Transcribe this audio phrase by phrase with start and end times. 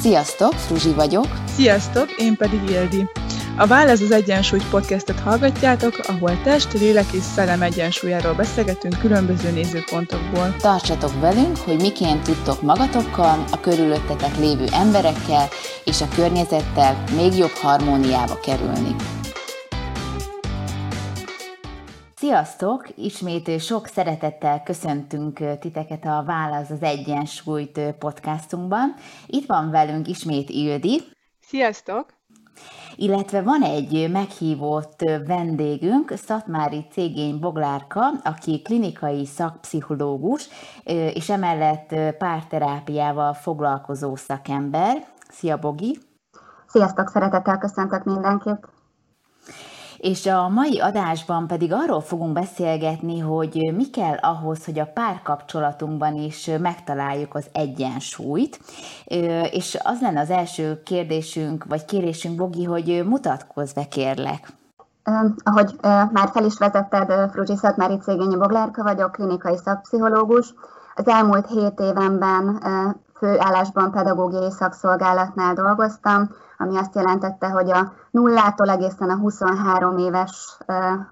[0.00, 1.26] Sziasztok, Fruzsi vagyok.
[1.54, 3.06] Sziasztok, én pedig Ildi.
[3.56, 10.56] A Válasz az Egyensúly podcastet hallgatjátok, ahol test, lélek és szellem egyensúlyáról beszélgetünk különböző nézőpontokból.
[10.58, 15.48] Tartsatok velünk, hogy miként tudtok magatokkal, a körülöttetek lévő emberekkel
[15.84, 18.94] és a környezettel még jobb harmóniába kerülni.
[22.20, 22.96] Sziasztok!
[22.96, 28.94] Ismét sok szeretettel köszöntünk titeket a Válasz az Egyensúlyt podcastunkban.
[29.26, 31.02] Itt van velünk ismét Ildi.
[31.40, 32.06] Sziasztok!
[32.96, 40.48] Illetve van egy meghívott vendégünk, Szatmári Cégény Boglárka, aki klinikai szakpszichológus,
[41.14, 45.06] és emellett párterápiával foglalkozó szakember.
[45.28, 45.98] Szia, Bogi!
[46.66, 48.79] Sziasztok, szeretettel köszöntök mindenkit!
[50.00, 56.14] És a mai adásban pedig arról fogunk beszélgetni, hogy mi kell ahhoz, hogy a párkapcsolatunkban
[56.14, 58.60] is megtaláljuk az egyensúlyt.
[59.50, 64.52] És az lenne az első kérdésünk, vagy kérésünk, Bogi, hogy mutatkozz be, kérlek.
[65.44, 65.76] Ahogy
[66.12, 70.54] már fel is vezetted, Fruzsi Szatmári Cégényi Boglárka vagyok, klinikai szakpszichológus.
[70.94, 72.62] Az elmúlt hét évenben
[73.16, 76.30] főállásban pedagógiai szakszolgálatnál dolgoztam,
[76.60, 80.58] ami azt jelentette, hogy a nullától egészen a 23 éves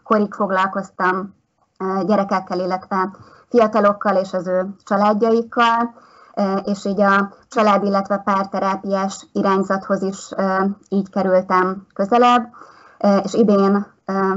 [0.02, 1.34] korig foglalkoztam
[2.06, 3.10] gyerekekkel, illetve
[3.48, 5.94] fiatalokkal és az ő családjaikkal,
[6.64, 10.28] és így a család, illetve párterápiás irányzathoz is
[10.88, 12.48] így kerültem közelebb,
[13.22, 13.86] és idén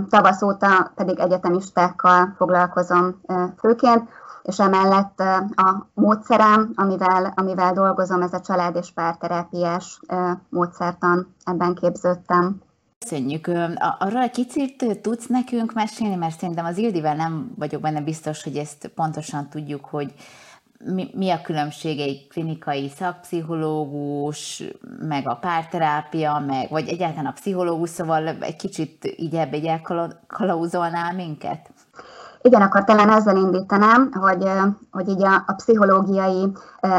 [0.09, 3.21] tavasz óta pedig egyetemistákkal foglalkozom
[3.57, 4.09] főként,
[4.43, 5.19] és emellett
[5.55, 9.99] a módszerem, amivel, amivel dolgozom, ez a család és párterápiás
[10.49, 12.61] módszertan, ebben képződtem.
[12.99, 13.47] Köszönjük.
[13.99, 18.57] Arról egy kicsit tudsz nekünk mesélni, mert szerintem az Ildivel nem vagyok benne biztos, hogy
[18.57, 20.13] ezt pontosan tudjuk, hogy
[20.85, 24.63] mi, mi a különbség egy klinikai szakpszichológus,
[24.99, 31.13] meg a párterápia, meg, vagy egyáltalán a pszichológus, szóval egy kicsit így ebbe egy elkalauzolnál
[31.13, 31.70] minket?
[32.41, 34.51] Igen, akkor talán ezzel indítanám, hogy,
[34.91, 36.51] hogy így a, a pszichológiai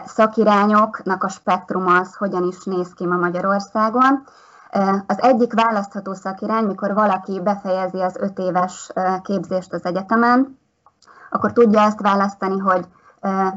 [0.05, 4.25] szakirányoknak a spektrum az hogyan is néz ki ma Magyarországon.
[5.07, 8.93] Az egyik választható szakirány, mikor valaki befejezi az öt éves
[9.23, 10.59] képzést az egyetemen,
[11.31, 12.87] akkor tudja ezt választani, hogy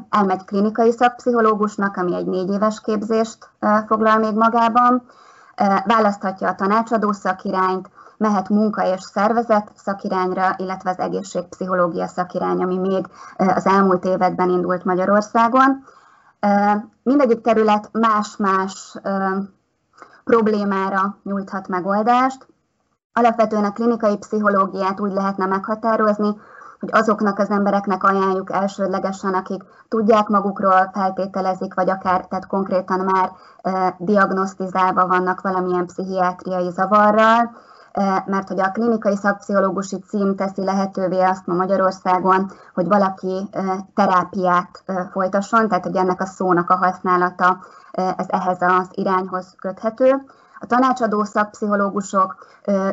[0.09, 3.49] elmegy klinikai szakpszichológusnak, ami egy négy éves képzést
[3.87, 5.03] foglal még magában,
[5.85, 13.05] választhatja a tanácsadó szakirányt, mehet munka és szervezet szakirányra, illetve az egészségpszichológia szakirány, ami még
[13.37, 15.83] az elmúlt években indult Magyarországon.
[17.03, 18.97] Mindegyik terület más-más
[20.23, 22.47] problémára nyújthat megoldást.
[23.13, 26.35] Alapvetően a klinikai pszichológiát úgy lehetne meghatározni,
[26.79, 33.31] hogy azoknak az embereknek ajánljuk elsődlegesen, akik tudják magukról, feltételezik, vagy akár tehát konkrétan már
[33.61, 37.51] e, diagnosztizálva vannak valamilyen pszichiátriai zavarral,
[38.25, 43.49] mert hogy a klinikai szakpszichológusi cím teszi lehetővé azt ma Magyarországon, hogy valaki
[43.93, 47.57] terápiát folytasson, tehát hogy ennek a szónak a használata
[47.91, 50.25] ez ehhez az irányhoz köthető.
[50.59, 52.35] A tanácsadó szakpszichológusok,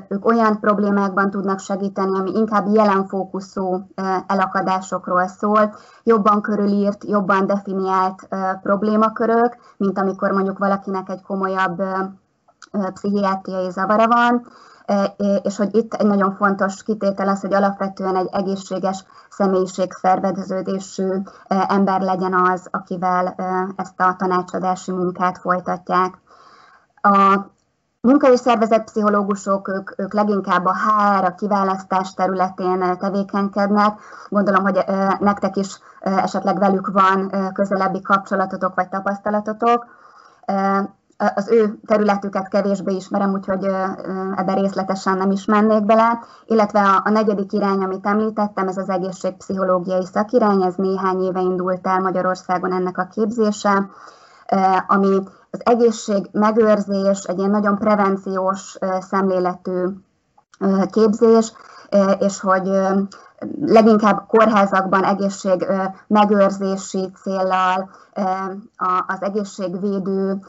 [0.08, 3.86] ők olyan problémákban tudnak segíteni, ami inkább jelenfókuszú
[4.26, 8.28] elakadásokról szól, jobban körülírt, jobban definiált
[8.62, 11.82] problémakörök, mint amikor mondjuk valakinek egy komolyabb
[12.94, 14.46] pszichiátriai zavara van,
[15.42, 21.08] és hogy itt egy nagyon fontos kitétel az, hogy alapvetően egy egészséges személyiség szerveződésű
[21.48, 23.34] ember legyen az, akivel
[23.76, 26.18] ezt a tanácsadási munkát folytatják.
[27.00, 27.38] A
[28.00, 34.00] munka- és szervezetpszichológusok, ők, ők leginkább a HR, a kiválasztás területén tevékenykednek.
[34.28, 34.84] Gondolom, hogy
[35.18, 39.86] nektek is esetleg velük van közelebbi kapcsolatotok vagy tapasztalatotok
[41.34, 43.64] az ő területüket kevésbé ismerem, úgyhogy
[44.36, 48.88] ebben részletesen nem is mennék bele, illetve a, a negyedik irány, amit említettem, ez az
[48.88, 53.88] egészségpszichológiai szakirány, ez néhány éve indult el Magyarországon ennek a képzése,
[54.86, 55.18] ami
[55.50, 59.86] az egészség megőrzés, egy ilyen nagyon prevenciós szemléletű
[60.90, 61.52] képzés,
[62.18, 62.70] és hogy
[63.60, 65.66] leginkább kórházakban egészség
[66.06, 67.90] megőrzési céllal,
[69.06, 70.40] az egészségvédő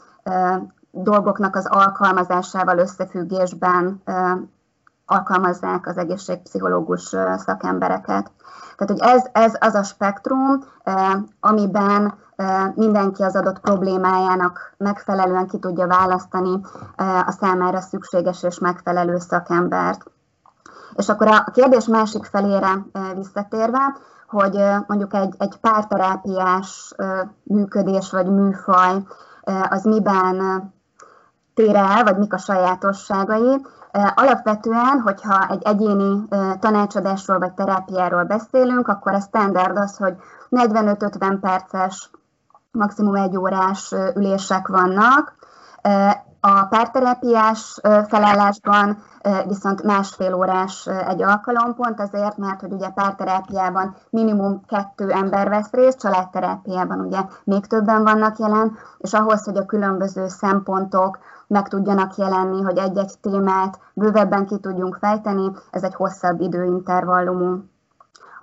[0.90, 4.02] dolgoknak az alkalmazásával összefüggésben
[5.06, 7.02] alkalmazzák az egészségpszichológus
[7.36, 8.30] szakembereket.
[8.76, 10.64] Tehát, hogy ez, ez az a spektrum,
[11.40, 12.14] amiben
[12.74, 16.60] mindenki az adott problémájának megfelelően ki tudja választani
[17.26, 20.04] a számára szükséges és megfelelő szakembert.
[20.96, 23.96] És akkor a kérdés másik felére visszatérve,
[24.28, 26.94] hogy mondjuk egy, egy párterápiás
[27.42, 29.02] működés vagy műfaj
[29.68, 30.72] az miben
[31.54, 33.66] tér el, vagy mik a sajátosságai.
[34.14, 36.28] Alapvetően, hogyha egy egyéni
[36.60, 40.14] tanácsadásról vagy terápiáról beszélünk, akkor a standard az, hogy
[40.50, 42.10] 45-50 perces,
[42.70, 45.34] maximum egy órás ülések vannak.
[46.46, 49.02] A párterápiás felállásban
[49.46, 55.70] viszont másfél órás egy alkalom, pont azért, mert hogy ugye párterápiában minimum kettő ember vesz
[55.70, 62.16] részt, családterápiában ugye még többen vannak jelen, és ahhoz, hogy a különböző szempontok meg tudjanak
[62.16, 67.73] jelenni, hogy egy-egy témát bővebben ki tudjunk fejteni, ez egy hosszabb időintervallumú.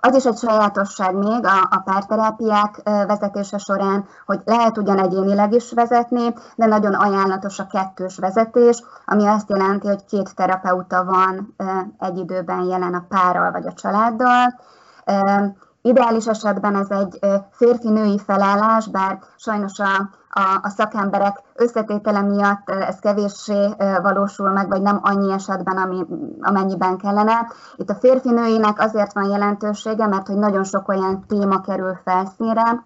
[0.04, 5.72] Az is egy sajátosság még a, a párterápiák vezetése során, hogy lehet ugyan egyénileg is
[5.72, 11.54] vezetni, de nagyon ajánlatos a kettős vezetés, ami azt jelenti, hogy két terapeuta van
[11.98, 14.60] egy időben jelen a párral vagy a családdal.
[15.82, 17.18] Ideális esetben ez egy
[17.50, 24.82] férfi-női felállás, bár sajnos a, a, a szakemberek összetétele miatt ez kevéssé valósul meg, vagy
[24.82, 26.06] nem annyi esetben, ami,
[26.40, 27.52] amennyiben kellene.
[27.76, 32.84] Itt a férfi-nőinek azért van jelentősége, mert hogy nagyon sok olyan téma kerül felszínre,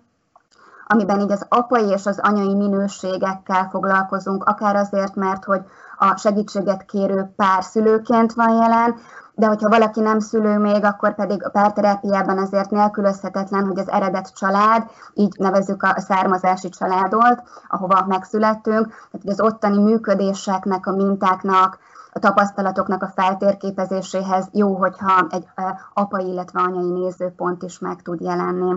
[0.86, 5.60] amiben így az apai és az anyai minőségekkel foglalkozunk, akár azért, mert hogy
[5.98, 8.94] a segítséget kérő pár szülőként van jelen,
[9.34, 14.34] de hogyha valaki nem szülő még, akkor pedig a párterápiában azért nélkülözhetetlen, hogy az eredet
[14.34, 21.78] család, így nevezzük a származási családot, ahova megszülettünk, tehát az ottani működéseknek, a mintáknak,
[22.12, 25.48] a tapasztalatoknak a feltérképezéséhez jó, hogyha egy
[25.94, 28.74] apai, illetve anyai nézőpont is meg tud jelenni.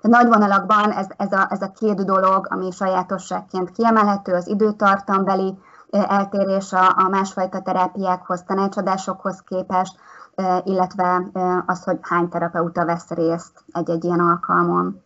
[0.00, 5.58] Tehát nagy vonalakban ez, ez, a, ez a két dolog, ami sajátosságként kiemelhető, az időtartambeli
[6.08, 9.94] eltérés a, a másfajta terápiákhoz, tanácsadásokhoz képest,
[10.64, 11.22] illetve
[11.66, 15.04] az, hogy hány terapeuta vesz részt egy-egy ilyen alkalmon.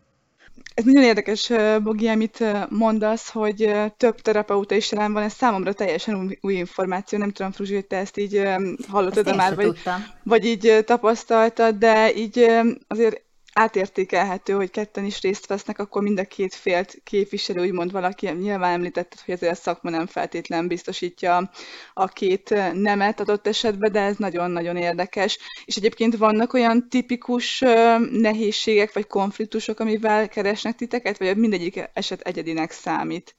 [0.74, 1.52] Ez nagyon érdekes,
[1.82, 7.18] Bogi, amit mondasz, hogy több terapeuta is jelen van, ez számomra teljesen új, új információ,
[7.18, 8.42] nem tudom, Fruzsi, hogy te ezt így
[8.88, 9.78] hallottad ezt már, vagy,
[10.22, 12.46] vagy így tapasztaltad, de így
[12.88, 13.22] azért
[13.52, 18.72] átértékelhető, hogy ketten is részt vesznek, akkor mind a két félt képviselő, úgymond valaki nyilván
[18.72, 21.50] említetted, hogy ezért a szakma nem feltétlen biztosítja
[21.94, 25.38] a két nemet adott esetben, de ez nagyon-nagyon érdekes.
[25.64, 27.64] És egyébként vannak olyan tipikus
[28.10, 33.34] nehézségek vagy konfliktusok, amivel keresnek titeket, vagy mindegyik eset egyedinek számít?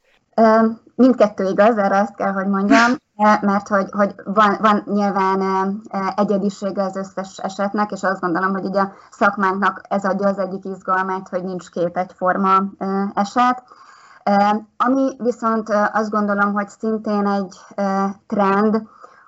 [0.95, 2.95] Mindkettő igaz, erre azt kell, hogy mondjam,
[3.41, 5.41] mert hogy, hogy van, van nyilván
[6.15, 10.65] egyedisége az összes esetnek, és azt gondolom, hogy ugye a szakmánknak ez adja az egyik
[10.65, 12.63] izgalmát, hogy nincs két egyforma
[13.13, 13.63] eset.
[14.77, 17.57] Ami viszont azt gondolom, hogy szintén egy
[18.27, 18.87] trend,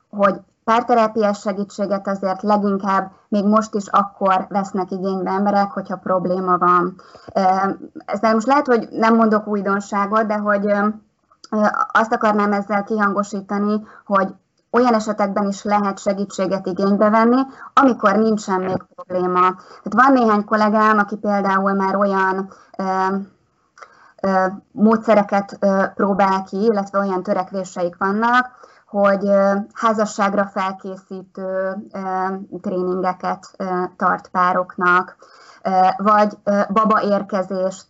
[0.09, 6.95] hogy párterápiás segítséget azért leginkább még most is akkor vesznek igénybe emberek, hogyha probléma van.
[8.05, 10.73] Ezzel most lehet, hogy nem mondok újdonságot, de hogy
[11.91, 14.35] azt akarnám ezzel kihangosítani, hogy
[14.71, 17.41] olyan esetekben is lehet segítséget igénybe venni,
[17.73, 19.39] amikor nincsen még probléma.
[19.39, 22.49] Tehát van néhány kollégám, aki például már olyan
[24.71, 25.59] módszereket
[25.95, 28.49] próbál ki, illetve olyan törekvéseik vannak,
[28.93, 29.29] hogy
[29.73, 31.75] házasságra felkészítő
[32.61, 33.55] tréningeket
[33.97, 35.15] tart pároknak,
[35.97, 36.37] vagy
[36.69, 37.87] baba érkezést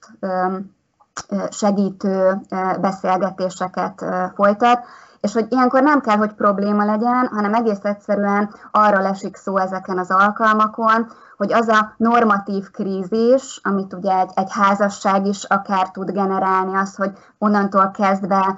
[1.49, 2.41] segítő
[2.81, 4.05] beszélgetéseket
[4.35, 4.85] folytat,
[5.21, 9.97] és hogy ilyenkor nem kell, hogy probléma legyen, hanem egész egyszerűen arra lesik szó ezeken
[9.97, 11.11] az alkalmakon,
[11.43, 16.95] hogy az a normatív krízis, amit ugye egy, egy házasság is akár tud generálni, az,
[16.95, 18.57] hogy onnantól kezdve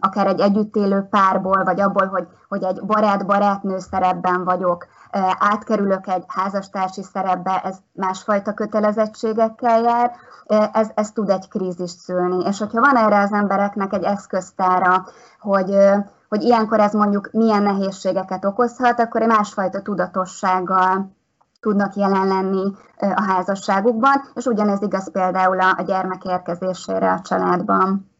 [0.00, 4.86] akár egy együttélő párból, vagy abból, hogy, hogy egy barát-barátnő szerepben vagyok,
[5.38, 10.12] átkerülök egy házastársi szerepbe, ez másfajta kötelezettségekkel jár,
[10.72, 12.44] ez, ez tud egy krízist szülni.
[12.44, 15.04] És hogyha van erre az embereknek egy eszköztára,
[15.40, 15.76] hogy,
[16.28, 21.18] hogy ilyenkor ez mondjuk milyen nehézségeket okozhat, akkor egy másfajta tudatossággal
[21.60, 28.10] tudnak jelen lenni a házasságukban, és ugyanez igaz például a gyermek érkezésére a családban.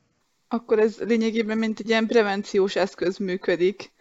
[0.48, 3.92] Akkor ez lényegében mint egy ilyen prevenciós eszköz működik.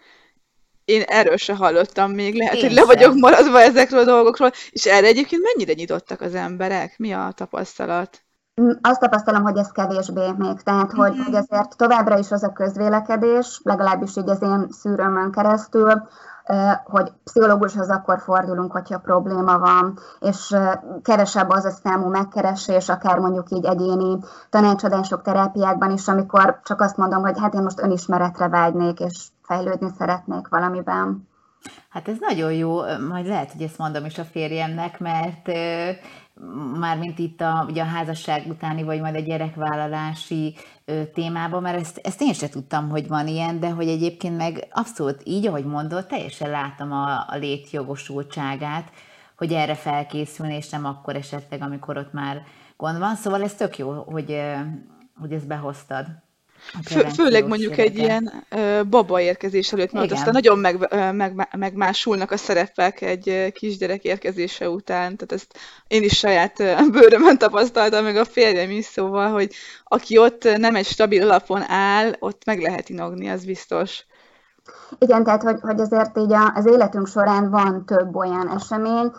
[0.86, 4.86] Én erről se hallottam még, lehet, Én hogy le vagyok maradva ezekről a dolgokról, és
[4.86, 6.98] erre egyébként mennyire nyitottak az emberek?
[6.98, 8.24] Mi a tapasztalat?
[8.62, 11.24] Mm, azt tapasztalom, hogy ez kevésbé még, tehát hogy, mm-hmm.
[11.24, 16.08] hogy azért továbbra is az a közvélekedés, legalábbis így az én szűrőmön keresztül,
[16.84, 20.56] hogy pszichológushoz akkor fordulunk, hogyha probléma van, és
[21.02, 24.18] kevesebb az a számú megkeresés, akár mondjuk így egyéni
[24.50, 29.90] tanácsadások, terápiákban is, amikor csak azt mondom, hogy hát én most önismeretre vágynék, és fejlődni
[29.98, 31.28] szeretnék valamiben.
[31.90, 35.48] Hát ez nagyon jó, majd lehet, hogy ezt mondom is a férjemnek, mert
[36.80, 40.56] mármint itt a, ugye a házasság utáni, vagy majd a gyerekvállalási
[41.14, 45.22] témában, mert ezt, ezt én sem tudtam, hogy van ilyen, de hogy egyébként meg abszolút
[45.24, 48.92] így, ahogy mondod, teljesen látom a, a létjogosultságát,
[49.38, 52.44] hogy erre felkészülni, és nem akkor esetleg, amikor ott már
[52.78, 53.16] gond van.
[53.16, 54.42] Szóval ez tök jó, hogy,
[55.20, 56.08] hogy ezt behoztad.
[56.86, 61.48] Fő, főleg mondjuk egy ilyen ö, baba érkezés előtt, mert aztán nagyon meg, ö, meg,
[61.58, 66.58] megmásulnak a szerepek egy kisgyerek érkezése után, tehát ezt én is saját
[66.92, 72.16] bőrömön tapasztaltam, meg a férjem is, szóval, hogy aki ott nem egy stabil alapon áll,
[72.20, 74.06] ott meg lehet inogni, az biztos.
[74.98, 79.12] Igen, tehát hogy, hogy azért így az életünk során van több olyan esemény,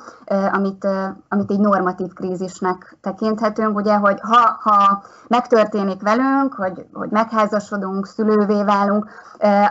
[0.52, 0.87] amit,
[1.28, 8.62] amit így normatív krízisnek tekinthetünk, ugye, hogy ha, ha megtörténik velünk, hogy, hogy megházasodunk, szülővé
[8.62, 9.11] válunk,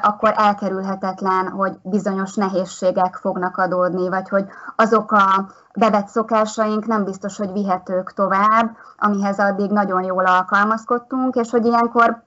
[0.01, 4.45] akkor elkerülhetetlen, hogy bizonyos nehézségek fognak adódni, vagy hogy
[4.75, 11.49] azok a bevett szokásaink nem biztos, hogy vihetők tovább, amihez addig nagyon jól alkalmazkodtunk, és
[11.49, 12.23] hogy ilyenkor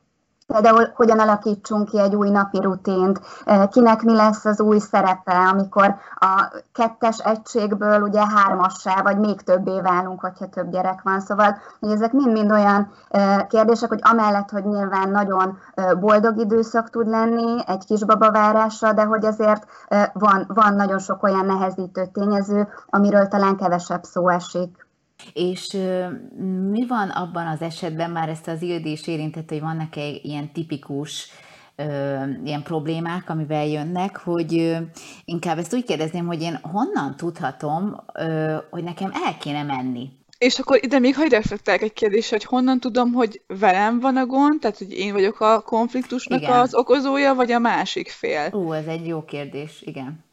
[0.53, 3.21] Például hogyan alakítsunk ki egy új napi rutint,
[3.71, 9.81] kinek mi lesz az új szerepe, amikor a kettes egységből ugye hármassá, vagy még többé
[9.81, 11.21] válunk, hogyha több gyerek van.
[11.21, 12.93] Szóval, hogy ezek mind-mind olyan
[13.49, 15.59] kérdések, hogy amellett, hogy nyilván nagyon
[16.01, 19.67] boldog időszak tud lenni egy kisbabavárásra, de hogy azért
[20.13, 24.82] van, van nagyon sok olyan nehezítő tényező, amiről talán kevesebb szó esik.
[25.33, 25.69] És
[26.71, 31.31] mi van abban az esetben, már ezt az Ildi is érintett, hogy vannak-e ilyen tipikus
[32.45, 34.79] ilyen problémák, amivel jönnek, hogy
[35.25, 37.97] inkább ezt úgy kérdezném, hogy én honnan tudhatom,
[38.71, 40.11] hogy nekem el kéne menni.
[40.39, 44.27] És akkor ide még hagyj reflektálják egy kérdés, hogy honnan tudom, hogy velem van a
[44.27, 46.61] gond, tehát hogy én vagyok a konfliktusnak igen.
[46.61, 48.51] az okozója, vagy a másik fél?
[48.53, 50.25] Ú, ez egy jó kérdés, igen.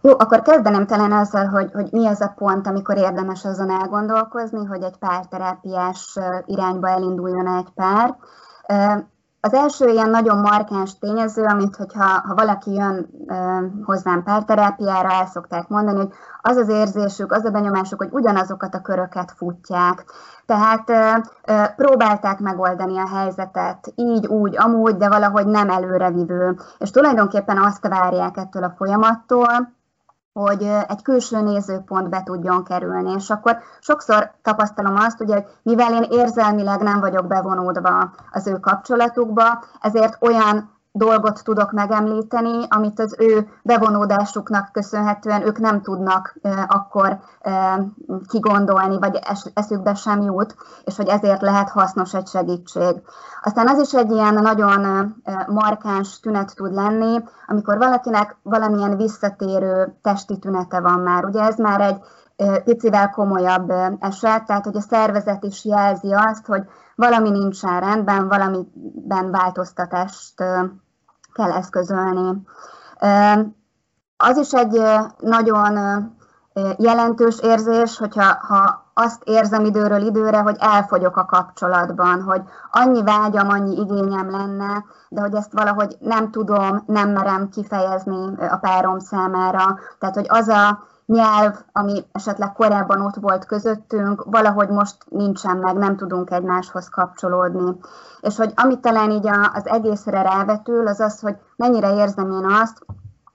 [0.00, 4.64] Jó, akkor kezdenem talán azzal, hogy, hogy mi az a pont, amikor érdemes azon elgondolkozni,
[4.64, 8.16] hogy egy párterápiás irányba elinduljon egy pár.
[9.44, 13.08] Az első ilyen nagyon markáns tényező, amit hogyha ha valaki jön
[13.84, 18.80] hozzám párterápiára, el szokták mondani, hogy az az érzésük, az a benyomásuk, hogy ugyanazokat a
[18.80, 20.04] köröket futják.
[20.46, 20.92] Tehát
[21.76, 26.58] próbálták megoldani a helyzetet így, úgy, amúgy, de valahogy nem előrevívő.
[26.78, 29.72] És tulajdonképpen azt várják ettől a folyamattól,
[30.34, 33.12] hogy egy külső nézőpont be tudjon kerülni.
[33.12, 38.58] És akkor sokszor tapasztalom azt, ugye, hogy mivel én érzelmileg nem vagyok bevonódva az ő
[38.58, 46.34] kapcsolatukba, ezért olyan dolgot tudok megemlíteni, amit az ő bevonódásuknak köszönhetően ők nem tudnak
[46.66, 47.18] akkor
[48.28, 53.02] kigondolni, vagy es, eszükbe sem jut, és hogy ezért lehet hasznos egy segítség.
[53.42, 55.14] Aztán az is egy ilyen nagyon
[55.46, 61.24] markáns tünet tud lenni, amikor valakinek valamilyen visszatérő testi tünete van már.
[61.24, 61.98] Ugye ez már egy
[62.64, 66.62] picivel komolyabb eset, tehát hogy a szervezet is jelzi azt, hogy
[66.94, 70.44] valami nincsen rendben, valamiben változtatást
[71.34, 72.42] kell eszközölni.
[74.16, 74.82] Az is egy
[75.18, 75.78] nagyon
[76.76, 83.48] jelentős érzés, hogyha ha azt érzem időről időre, hogy elfogyok a kapcsolatban, hogy annyi vágyam,
[83.48, 89.78] annyi igényem lenne, de hogy ezt valahogy nem tudom, nem merem kifejezni a párom számára.
[89.98, 95.76] Tehát, hogy az a nyelv, ami esetleg korábban ott volt közöttünk, valahogy most nincsen meg,
[95.76, 97.76] nem tudunk egymáshoz kapcsolódni.
[98.20, 102.84] És hogy amit talán így az egészre rávetül, az az, hogy mennyire érzem én azt,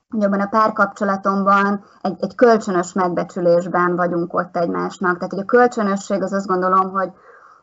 [0.09, 5.15] hogy abban a párkapcsolatomban egy, egy kölcsönös megbecsülésben vagyunk ott egymásnak.
[5.15, 7.11] Tehát, hogy a kölcsönösség az azt gondolom, hogy,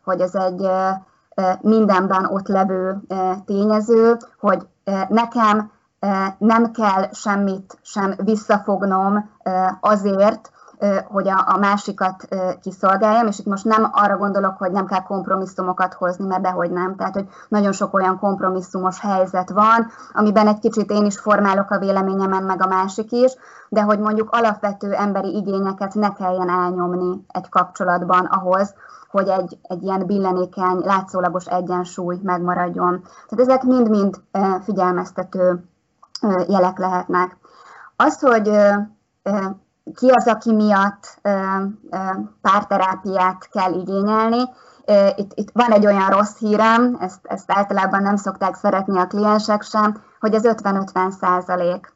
[0.05, 0.69] hogy ez egy
[1.61, 3.03] mindenben ott levő
[3.45, 4.67] tényező, hogy
[5.09, 5.71] nekem
[6.39, 9.31] nem kell semmit sem visszafognom
[9.81, 10.51] azért,
[11.09, 12.29] hogy a, másikat
[12.61, 16.97] kiszolgáljam, és itt most nem arra gondolok, hogy nem kell kompromisszumokat hozni, mert dehogy nem.
[16.97, 21.79] Tehát, hogy nagyon sok olyan kompromisszumos helyzet van, amiben egy kicsit én is formálok a
[21.79, 23.33] véleményemen, meg a másik is,
[23.69, 28.75] de hogy mondjuk alapvető emberi igényeket ne kelljen elnyomni egy kapcsolatban ahhoz,
[29.11, 33.03] hogy egy, egy ilyen billenékeny, látszólagos egyensúly megmaradjon.
[33.03, 34.21] Tehát ezek mind-mind
[34.65, 35.65] figyelmeztető
[36.49, 37.37] jelek lehetnek.
[37.97, 38.51] Az, hogy
[39.95, 41.21] ki az, aki miatt
[42.41, 44.43] párterápiát kell igényelni,
[45.17, 49.63] itt, itt van egy olyan rossz hírem, ezt, ezt általában nem szokták szeretni a kliensek
[49.63, 51.95] sem, hogy ez 50-50 százalék.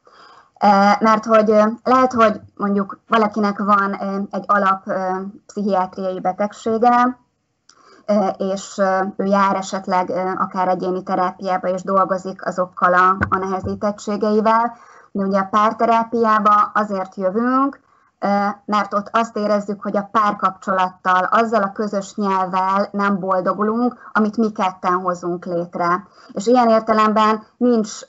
[1.01, 1.49] Mert hogy
[1.83, 3.95] lehet, hogy mondjuk valakinek van
[4.31, 4.93] egy alap
[5.47, 7.19] pszichiátriai betegsége,
[8.37, 8.81] és
[9.17, 14.77] ő jár esetleg akár egyéni terápiába és dolgozik azokkal a, a nehezítettségeivel,
[15.13, 17.81] De ugye a párterápiába azért jövünk,
[18.65, 24.53] mert ott azt érezzük, hogy a párkapcsolattal, azzal a közös nyelvvel nem boldogulunk, amit mi
[24.53, 26.07] ketten hozunk létre.
[26.33, 28.01] És ilyen értelemben nincs,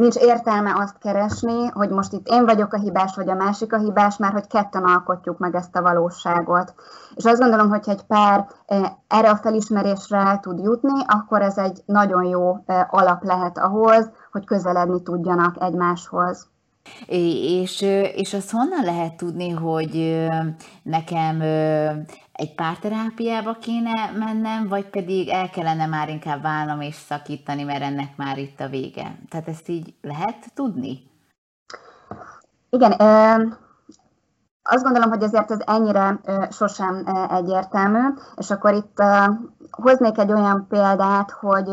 [0.00, 3.78] nincs értelme azt keresni, hogy most itt én vagyok a hibás, vagy a másik a
[3.78, 6.74] hibás, mert hogy ketten alkotjuk meg ezt a valóságot.
[7.14, 8.46] És azt gondolom, hogy egy pár
[9.08, 14.44] erre a felismerésre el tud jutni, akkor ez egy nagyon jó alap lehet ahhoz, hogy
[14.44, 16.48] közeledni tudjanak egymáshoz.
[17.06, 17.80] És,
[18.14, 20.26] és azt honnan lehet tudni, hogy
[20.82, 21.42] nekem
[22.40, 28.16] egy párterápiába kéne mennem, vagy pedig el kellene már inkább válnom és szakítani, mert ennek
[28.16, 29.18] már itt a vége.
[29.28, 31.10] Tehát ezt így lehet tudni?
[32.70, 32.92] Igen,
[34.62, 36.20] azt gondolom, hogy azért ez ennyire
[36.50, 39.02] sosem egyértelmű, és akkor itt
[39.70, 41.68] hoznék egy olyan példát, hogy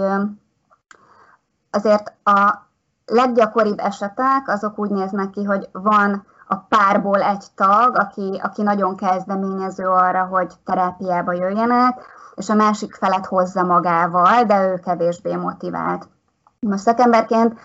[1.69, 2.67] azért a
[3.05, 8.95] leggyakoribb esetek azok úgy néznek ki, hogy van a párból egy tag, aki, aki nagyon
[8.95, 11.99] kezdeményező arra, hogy terápiába jöjjenek,
[12.35, 16.07] és a másik felet hozza magával, de ő kevésbé motivált.
[16.59, 17.59] Most szakemberként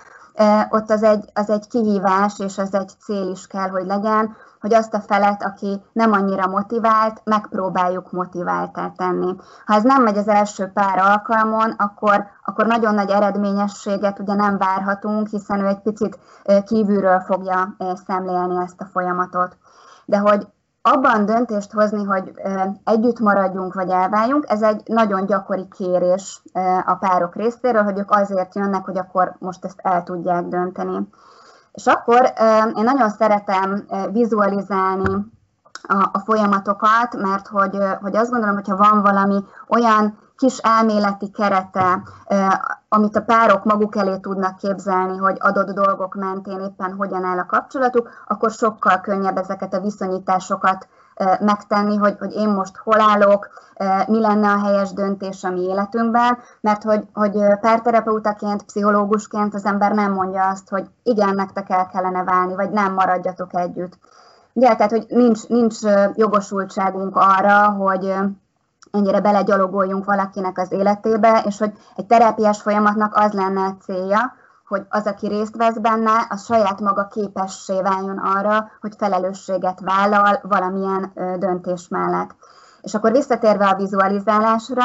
[0.69, 4.75] ott az egy, az egy kihívás, és az egy cél is kell, hogy legyen, hogy
[4.75, 9.35] azt a felet, aki nem annyira motivált, megpróbáljuk motiváltá tenni.
[9.67, 14.59] Ha ez nem megy az első pár alkalmon, akkor, akkor nagyon nagy eredményességet ugye nem
[14.59, 16.19] várhatunk, hiszen ő egy picit
[16.65, 19.57] kívülről fogja szemlélni ezt a folyamatot.
[20.05, 20.47] De hogy
[20.83, 22.33] abban döntést hozni, hogy
[22.85, 26.43] együtt maradjunk vagy elváljunk, ez egy nagyon gyakori kérés
[26.87, 31.09] a párok részéről, hogy ők azért jönnek, hogy akkor most ezt el tudják dönteni.
[31.73, 32.33] És akkor
[32.77, 35.33] én nagyon szeretem vizualizálni
[35.83, 42.03] a, folyamatokat, mert hogy, hogy azt gondolom, hogyha van valami olyan kis elméleti kerete,
[42.89, 47.47] amit a párok maguk elé tudnak képzelni, hogy adott dolgok mentén éppen hogyan áll a
[47.47, 50.89] kapcsolatuk, akkor sokkal könnyebb ezeket a viszonyításokat
[51.41, 53.49] megtenni, hogy, hogy én most hol állok,
[54.07, 59.93] mi lenne a helyes döntés a mi életünkben, mert hogy, hogy párterapeutaként, pszichológusként az ember
[59.93, 63.99] nem mondja azt, hogy igen, nektek el kellene válni, vagy nem maradjatok együtt.
[64.53, 65.77] Ugye, tehát, hogy nincs, nincs
[66.15, 68.15] jogosultságunk arra, hogy
[68.93, 74.35] ennyire belegyalogoljunk valakinek az életébe, és hogy egy terápiás folyamatnak az lenne a célja,
[74.67, 80.41] hogy az, aki részt vesz benne, az saját maga képessé váljon arra, hogy felelősséget vállal
[80.43, 82.31] valamilyen döntés mellett.
[82.81, 84.85] És akkor visszatérve a vizualizálásra,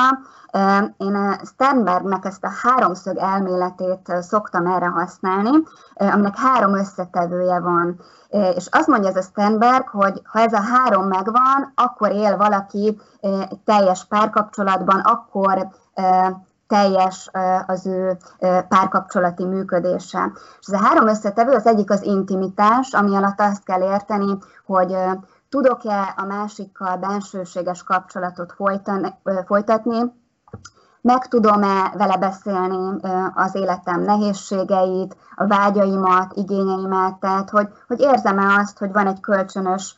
[0.97, 5.49] én Sternbergnek ezt a háromszög elméletét szoktam erre használni,
[5.93, 7.99] aminek három összetevője van.
[8.29, 13.01] És azt mondja ez a Sternberg, hogy ha ez a három megvan, akkor él valaki
[13.65, 15.67] teljes párkapcsolatban, akkor
[16.67, 17.29] teljes
[17.65, 18.17] az ő
[18.67, 20.31] párkapcsolati működése.
[20.60, 24.97] És ez a három összetevő, az egyik az intimitás, ami alatt azt kell érteni, hogy
[25.49, 28.53] tudok-e a másikkal bensőséges kapcsolatot
[29.45, 30.25] folytatni,
[31.01, 33.01] meg tudom-e vele beszélni
[33.33, 39.95] az életem nehézségeit, a vágyaimat, igényeimet, tehát hogy, hogy érzem-e azt, hogy van egy kölcsönös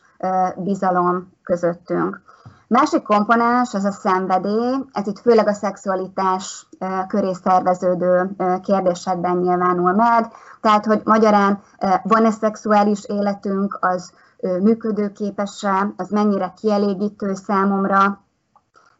[0.56, 2.22] bizalom közöttünk.
[2.66, 6.68] Másik komponens az a szenvedély, ez itt főleg a szexualitás
[7.08, 8.30] köré szerveződő
[8.62, 11.60] kérdésekben nyilvánul meg, tehát hogy magyarán
[12.02, 18.20] van-e szexuális életünk, az működőképes-e, az mennyire kielégítő számomra,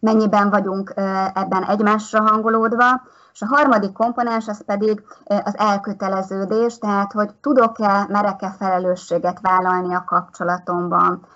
[0.01, 0.93] mennyiben vagyunk
[1.35, 8.55] ebben egymásra hangolódva, és a harmadik komponens az pedig az elköteleződés, tehát hogy tudok-e, merek-e
[8.59, 11.27] felelősséget vállalni a kapcsolatomban.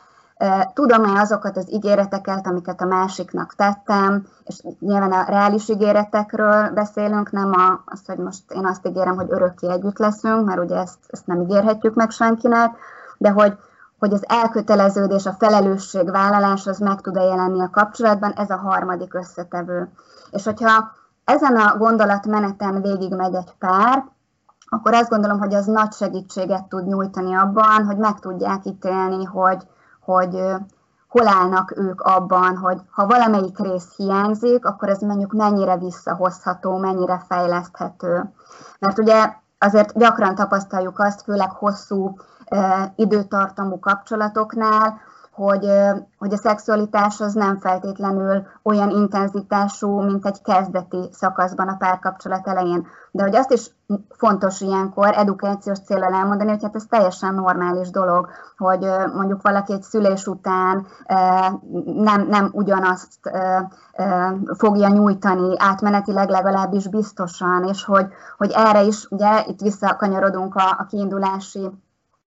[0.75, 7.53] Tudom-e azokat az ígéreteket, amiket a másiknak tettem, és nyilván a reális ígéretekről beszélünk, nem
[7.53, 11.27] a, azt, hogy most én azt ígérem, hogy örökké együtt leszünk, mert ugye ezt, ezt
[11.27, 12.77] nem ígérhetjük meg senkinek,
[13.19, 13.59] de hogy,
[13.99, 19.89] hogy az elköteleződés, a felelősségvállalás az meg tud-e jelenni a kapcsolatban, ez a harmadik összetevő.
[20.31, 20.93] És hogyha
[21.25, 24.05] ezen a gondolatmeneten végigmegy egy pár,
[24.69, 29.67] akkor azt gondolom, hogy az nagy segítséget tud nyújtani abban, hogy meg tudják ítélni, hogy,
[30.01, 30.55] hogy
[31.09, 37.23] hol állnak ők abban, hogy ha valamelyik rész hiányzik, akkor ez mondjuk mennyire visszahozható, mennyire
[37.29, 38.33] fejleszthető.
[38.79, 42.17] Mert ugye azért gyakran tapasztaljuk azt, főleg hosszú
[42.97, 45.01] időtartamú kapcsolatoknál,
[45.35, 45.67] hogy,
[46.19, 52.87] hogy a szexualitás az nem feltétlenül olyan intenzitású, mint egy kezdeti szakaszban a párkapcsolat elején.
[53.11, 53.71] De hogy azt is
[54.11, 59.83] fontos ilyenkor edukációs célral elmondani, hogy hát ez teljesen normális dolog, hogy mondjuk valaki egy
[59.83, 60.87] szülés után
[61.85, 63.31] nem, nem ugyanazt
[64.57, 70.87] fogja nyújtani átmenetileg legalábbis biztosan, és hogy, hogy erre is, ugye itt visszakanyarodunk a, a
[70.89, 71.71] kiindulási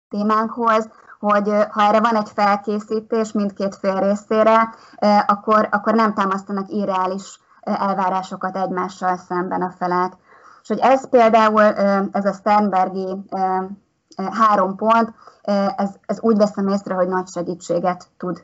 [0.10, 0.90] témánkhoz,
[1.20, 4.74] hogy ha erre van egy felkészítés mindkét fél részére,
[5.26, 10.14] akkor, akkor nem támasztanak irreális elvárásokat egymással szemben a felek.
[10.62, 11.62] És hogy ez például,
[12.12, 13.26] ez a Sternbergi
[14.16, 15.14] három pont,
[15.76, 18.44] ez, ez úgy veszem észre, hogy nagy segítséget tud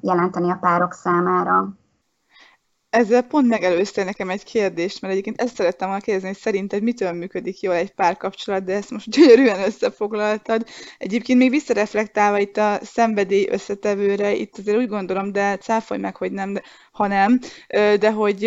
[0.00, 1.68] jelenteni a párok számára.
[2.90, 7.12] Ezzel pont megelőztél nekem egy kérdést, mert egyébként ezt szerettem volna kérdezni, hogy szerinted mitől
[7.12, 10.66] működik jól egy párkapcsolat, de ezt most gyönyörűen összefoglaltad.
[10.98, 16.32] Egyébként még visszareflektálva itt a szenvedély összetevőre, itt azért úgy gondolom, de cáfolj meg, hogy
[16.32, 17.38] nem, de, ha nem,
[17.98, 18.44] de hogy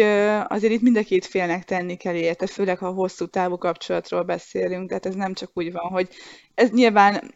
[0.47, 4.88] azért itt mind a két félnek tenni kell érte, főleg ha hosszú távú kapcsolatról beszélünk,
[4.88, 6.08] tehát ez nem csak úgy van, hogy
[6.56, 7.34] ez nyilván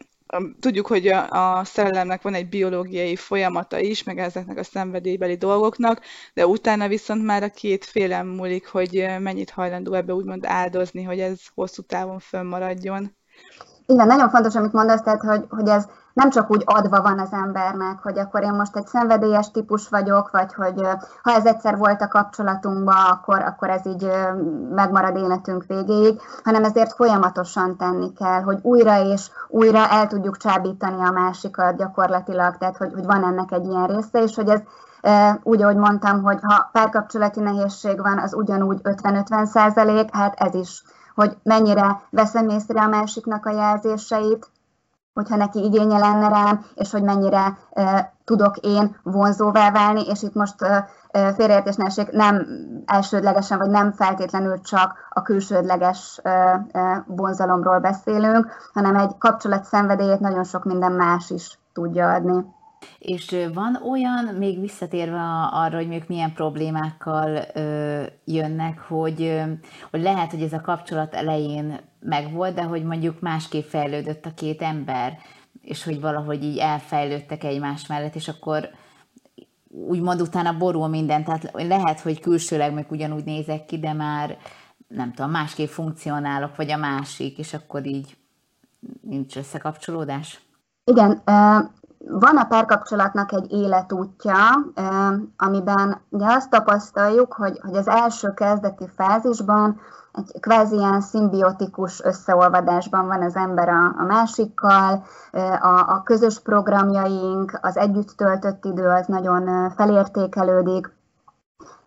[0.60, 6.00] tudjuk, hogy a, a szerelemnek van egy biológiai folyamata is, meg ezeknek a szenvedélybeli dolgoknak,
[6.34, 11.20] de utána viszont már a két félem múlik, hogy mennyit hajlandó ebbe úgymond áldozni, hogy
[11.20, 13.16] ez hosszú távon fönnmaradjon.
[13.86, 17.32] Igen, nagyon fontos, amit mondasz, tehát, hogy, hogy ez nem csak úgy adva van az
[17.32, 20.80] embernek, hogy akkor én most egy szenvedélyes típus vagyok, vagy hogy
[21.22, 24.10] ha ez egyszer volt a kapcsolatunkban, akkor, akkor ez így
[24.70, 31.02] megmarad életünk végéig, hanem ezért folyamatosan tenni kell, hogy újra és újra el tudjuk csábítani
[31.02, 34.60] a másikat gyakorlatilag, tehát hogy, hogy van ennek egy ilyen része, és hogy ez
[35.42, 40.82] úgy, ahogy mondtam, hogy ha párkapcsolati nehézség van, az ugyanúgy 50-50 százalék, hát ez is
[41.18, 44.50] hogy mennyire veszem észre a másiknak a jelzéseit,
[45.18, 47.58] hogyha neki igénye lenne rám, és hogy mennyire
[48.24, 52.46] tudok én vonzóvá válni, és itt most e, félreértésnesség nem
[52.86, 56.20] elsődlegesen, vagy nem feltétlenül csak a külsődleges
[57.06, 62.44] vonzalomról beszélünk, hanem egy kapcsolat szenvedélyét nagyon sok minden más is tudja adni.
[62.98, 69.42] És van olyan, még visszatérve arra, hogy még milyen problémákkal ö, jönnek, hogy, ö,
[69.90, 74.62] hogy lehet, hogy ez a kapcsolat elején megvolt, de hogy mondjuk másképp fejlődött a két
[74.62, 75.18] ember,
[75.62, 78.70] és hogy valahogy így elfejlődtek egymás mellett, és akkor
[79.68, 84.38] úgymond utána borul minden, tehát lehet, hogy külsőleg meg ugyanúgy nézek ki, de már
[84.88, 88.16] nem tudom, másképp funkcionálok, vagy a másik, és akkor így
[89.00, 90.40] nincs összekapcsolódás?
[90.84, 91.22] Igen,
[91.98, 94.34] van a párkapcsolatnak egy életútja,
[95.36, 99.80] amiben ugye azt tapasztaljuk, hogy, hogy az első kezdeti fázisban
[100.12, 105.04] egy kvázi ilyen szimbiotikus összeolvadásban van az ember a, a másikkal,
[105.60, 110.96] a, a közös programjaink, az együtt töltött idő az nagyon felértékelődik,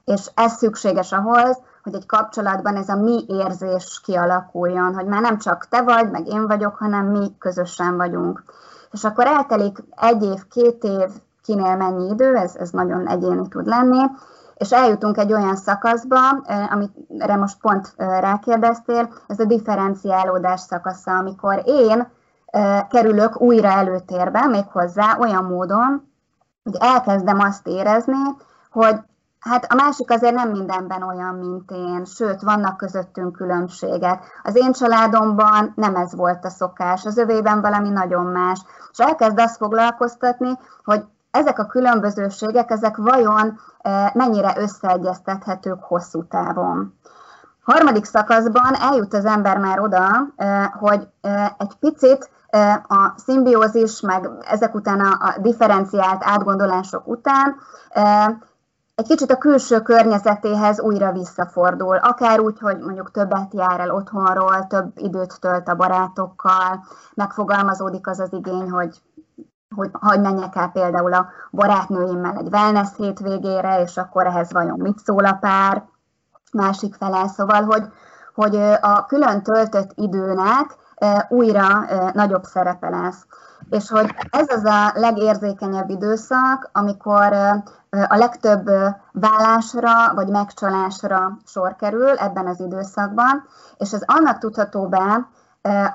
[0.05, 5.37] és ez szükséges ahhoz, hogy egy kapcsolatban ez a mi érzés kialakuljon, hogy már nem
[5.37, 8.43] csak te vagy, meg én vagyok, hanem mi közösen vagyunk
[8.91, 11.09] és akkor eltelik egy év, két év,
[11.43, 14.05] kinél mennyi idő, ez, ez nagyon egyéni tud lenni,
[14.53, 16.29] és eljutunk egy olyan szakaszba,
[16.69, 22.07] amire most pont rákérdeztél, ez a differenciálódás szakasza, amikor én
[22.89, 26.11] kerülök újra előtérbe, méghozzá olyan módon,
[26.63, 28.23] hogy elkezdem azt érezni,
[28.71, 28.99] hogy
[29.41, 34.23] Hát a másik azért nem mindenben olyan, mint én, sőt, vannak közöttünk különbségek.
[34.43, 38.59] Az én családomban nem ez volt a szokás, az övében valami nagyon más.
[38.91, 46.93] És elkezd azt foglalkoztatni, hogy ezek a különbözőségek, ezek vajon eh, mennyire összeegyeztethetők hosszú távon.
[47.63, 52.29] Harmadik szakaszban eljut az ember már oda, eh, hogy eh, egy picit
[52.87, 57.55] a szimbiózis, meg ezek után a differenciált átgondolások után
[59.01, 64.67] egy kicsit a külső környezetéhez újra visszafordul, akár úgy, hogy mondjuk többet jár el otthonról,
[64.67, 66.83] több időt tölt a barátokkal,
[67.13, 69.01] megfogalmazódik az az igény, hogy
[69.75, 74.99] hogy, hogy menjek el például a barátnőimmel egy wellness hétvégére, és akkor ehhez vajon mit
[74.99, 75.83] szól a pár,
[76.51, 77.83] másik fele, szóval, hogy,
[78.35, 80.75] hogy a külön töltött időnek
[81.29, 83.25] újra nagyobb szerepe lesz.
[83.69, 87.33] És hogy ez az a legérzékenyebb időszak, amikor
[88.07, 88.69] a legtöbb
[89.11, 93.43] vállásra vagy megcsalásra sor kerül ebben az időszakban,
[93.77, 95.27] és ez annak tudható be,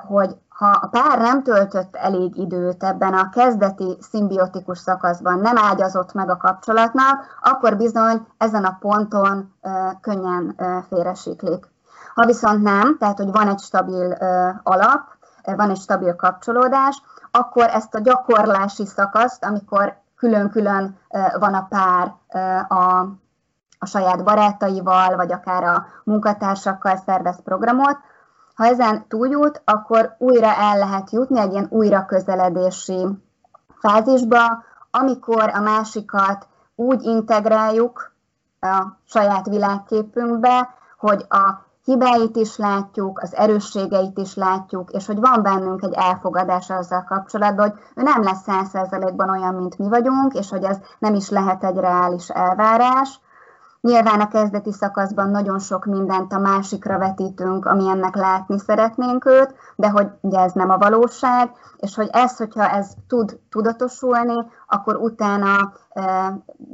[0.06, 6.12] hogy ha a pár nem töltött elég időt ebben a kezdeti szimbiotikus szakaszban, nem ágyazott
[6.12, 9.54] meg a kapcsolatnak, akkor bizony ezen a ponton
[10.00, 10.56] könnyen
[10.88, 11.66] félresiklik.
[12.14, 14.12] Ha viszont nem, tehát hogy van egy stabil
[14.62, 15.02] alap,
[15.42, 20.98] van egy stabil kapcsolódás, akkor ezt a gyakorlási szakaszt, amikor külön-külön
[21.38, 22.14] van a pár
[22.68, 23.06] a,
[23.78, 27.98] a saját barátaival, vagy akár a munkatársakkal szervez programot.
[28.54, 33.06] Ha ezen túljut, akkor újra el lehet jutni egy ilyen újra közeledési
[33.78, 38.12] fázisba, amikor a másikat úgy integráljuk
[38.60, 45.42] a saját világképünkbe, hogy a hibáit is látjuk, az erősségeit is látjuk, és hogy van
[45.42, 50.34] bennünk egy elfogadás azzal kapcsolatban, hogy ő nem lesz száz százalékban olyan, mint mi vagyunk,
[50.34, 53.20] és hogy ez nem is lehet egy reális elvárás,
[53.86, 59.54] Nyilván a kezdeti szakaszban nagyon sok mindent a másikra vetítünk, ami ennek látni szeretnénk őt,
[59.76, 64.96] de hogy ugye ez nem a valóság, és hogy ez, hogyha ez tud tudatosulni, akkor
[64.96, 65.72] utána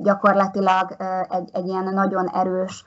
[0.02, 0.96] gyakorlatilag
[1.28, 2.84] egy, egy ilyen nagyon erős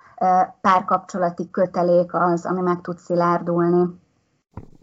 [0.61, 4.03] párkapcsolati kötelék az, ami meg tud szilárdulni.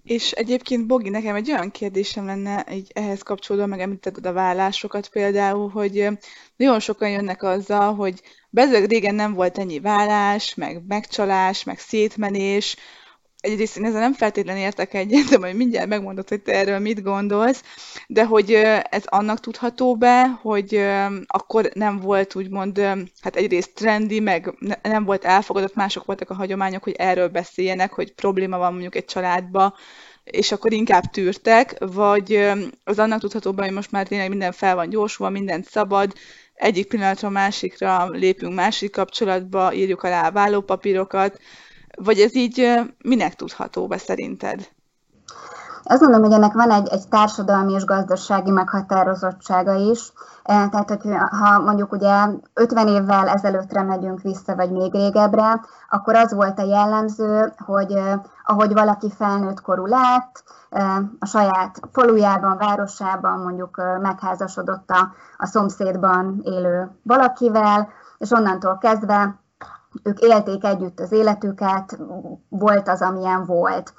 [0.02, 5.08] És egyébként, Bogi, nekem egy olyan kérdésem lenne így ehhez kapcsolódva, meg említetted a vállásokat
[5.08, 6.08] például, hogy
[6.56, 8.22] nagyon sokan jönnek azzal, hogy
[8.54, 12.76] bezeg régen nem volt ennyi vállás, meg megcsalás, meg szétmenés,
[13.42, 17.02] egyrészt én ezzel nem feltétlenül értek egyet, de majd mindjárt megmondod, hogy te erről mit
[17.02, 17.62] gondolsz,
[18.06, 18.52] de hogy
[18.90, 20.84] ez annak tudható be, hogy
[21.26, 22.78] akkor nem volt úgymond,
[23.20, 28.14] hát egyrészt trendi, meg nem volt elfogadott, mások voltak a hagyományok, hogy erről beszéljenek, hogy
[28.14, 29.76] probléma van mondjuk egy családba,
[30.24, 32.50] és akkor inkább tűrtek, vagy
[32.84, 36.12] az annak tudható be, hogy most már tényleg minden fel van gyorsulva, mindent szabad,
[36.62, 41.38] egyik pillanatra másikra lépünk másik kapcsolatba, írjuk alá a vállópapírokat,
[41.96, 44.68] vagy ez így minek tudható be szerinted?
[45.84, 50.12] Azt mondom, hogy ennek van egy, egy társadalmi és gazdasági meghatározottsága is.
[50.44, 51.00] Tehát, hogy
[51.40, 56.64] ha mondjuk ugye 50 évvel ezelőttre megyünk vissza, vagy még régebbre, akkor az volt a
[56.64, 57.98] jellemző, hogy
[58.44, 60.44] ahogy valaki felnőtt korú lett,
[61.18, 69.40] a saját falujában, városában mondjuk megházasodott a, a szomszédban élő valakivel, és onnantól kezdve
[70.02, 71.98] ők élték együtt az életüket,
[72.48, 73.94] volt az, amilyen volt.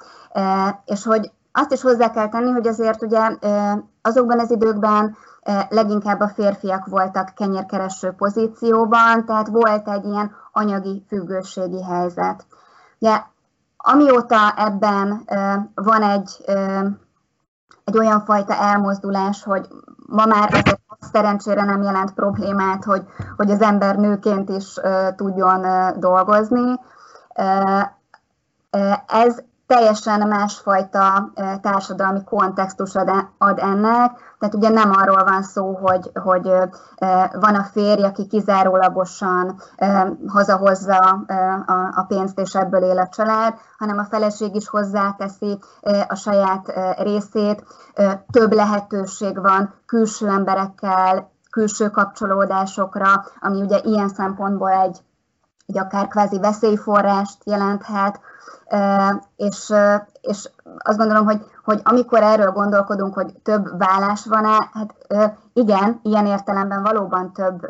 [0.84, 3.36] És hogy azt is hozzá kell tenni, hogy azért ugye
[4.02, 5.16] azokban az időkben
[5.68, 12.46] leginkább a férfiak voltak kenyérkereső pozícióban, tehát volt egy ilyen anyagi függőségi helyzet.
[12.98, 13.20] Ugye,
[13.76, 15.24] amióta ebben
[15.74, 16.44] van egy,
[17.84, 19.68] egy olyan fajta elmozdulás, hogy
[20.06, 20.80] ma már azért
[21.12, 23.04] szerencsére nem jelent problémát, hogy,
[23.36, 24.74] hogy az ember nőként is
[25.16, 25.66] tudjon
[25.98, 26.80] dolgozni.
[29.06, 32.94] Ez teljesen másfajta társadalmi kontextus
[33.38, 36.52] ad ennek, tehát ugye nem arról van szó, hogy, hogy
[37.32, 39.60] van a férj, aki kizárólagosan
[40.26, 41.24] hazahozza
[41.94, 45.58] a pénzt, és ebből él a család, hanem a feleség is hozzáteszi
[46.08, 47.64] a saját részét.
[48.30, 55.00] Több lehetőség van külső emberekkel, külső kapcsolódásokra, ami ugye ilyen szempontból egy,
[55.66, 58.20] egy akár kvázi veszélyforrást jelenthet,
[59.36, 59.72] és,
[60.20, 64.94] és azt gondolom, hogy, hogy amikor erről gondolkodunk, hogy több vállás van-e, hát
[65.52, 67.66] igen, ilyen értelemben valóban több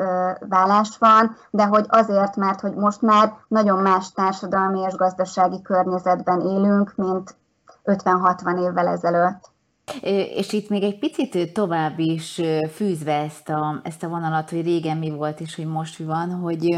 [0.48, 6.40] vállás van, de hogy azért, mert hogy most már nagyon más társadalmi és gazdasági környezetben
[6.40, 7.37] élünk, mint
[7.85, 9.54] 50-60 évvel ezelőtt.
[10.35, 12.40] És itt még egy picit tovább is
[12.73, 16.31] fűzve ezt a, ezt a vonalat, hogy régen mi volt és hogy most mi van,
[16.31, 16.77] hogy,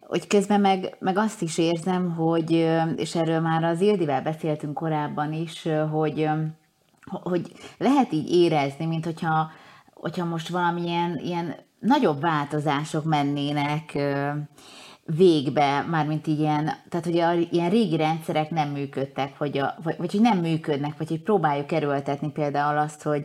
[0.00, 2.50] hogy közben meg, meg azt is érzem, hogy,
[2.96, 6.28] és erről már az Ildivel beszéltünk korábban is, hogy,
[7.04, 9.50] hogy lehet így érezni, mint hogyha,
[9.94, 13.98] hogyha most valamilyen ilyen nagyobb változások mennének
[15.06, 20.10] végbe, mármint ilyen, tehát hogy a, ilyen régi rendszerek nem működtek, vagy, a, vagy, vagy
[20.10, 23.24] hogy nem működnek, vagy hogy próbáljuk erőltetni például azt, hogy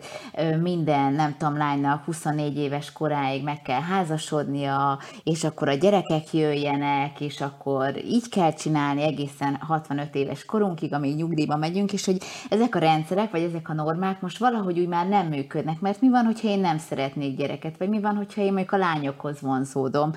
[0.62, 7.22] minden, nem tudom, lánynak 24 éves koráig meg kell házasodnia, és akkor a gyerekek jöjjenek,
[7.22, 12.18] és akkor így kell csinálni egészen 65 éves korunkig, amíg nyugdíjba megyünk, és hogy
[12.50, 16.10] ezek a rendszerek, vagy ezek a normák most valahogy úgy már nem működnek, mert mi
[16.10, 20.12] van, hogyha én nem szeretnék gyereket, vagy mi van, hogyha én mondjuk a lányokhoz vonzódom,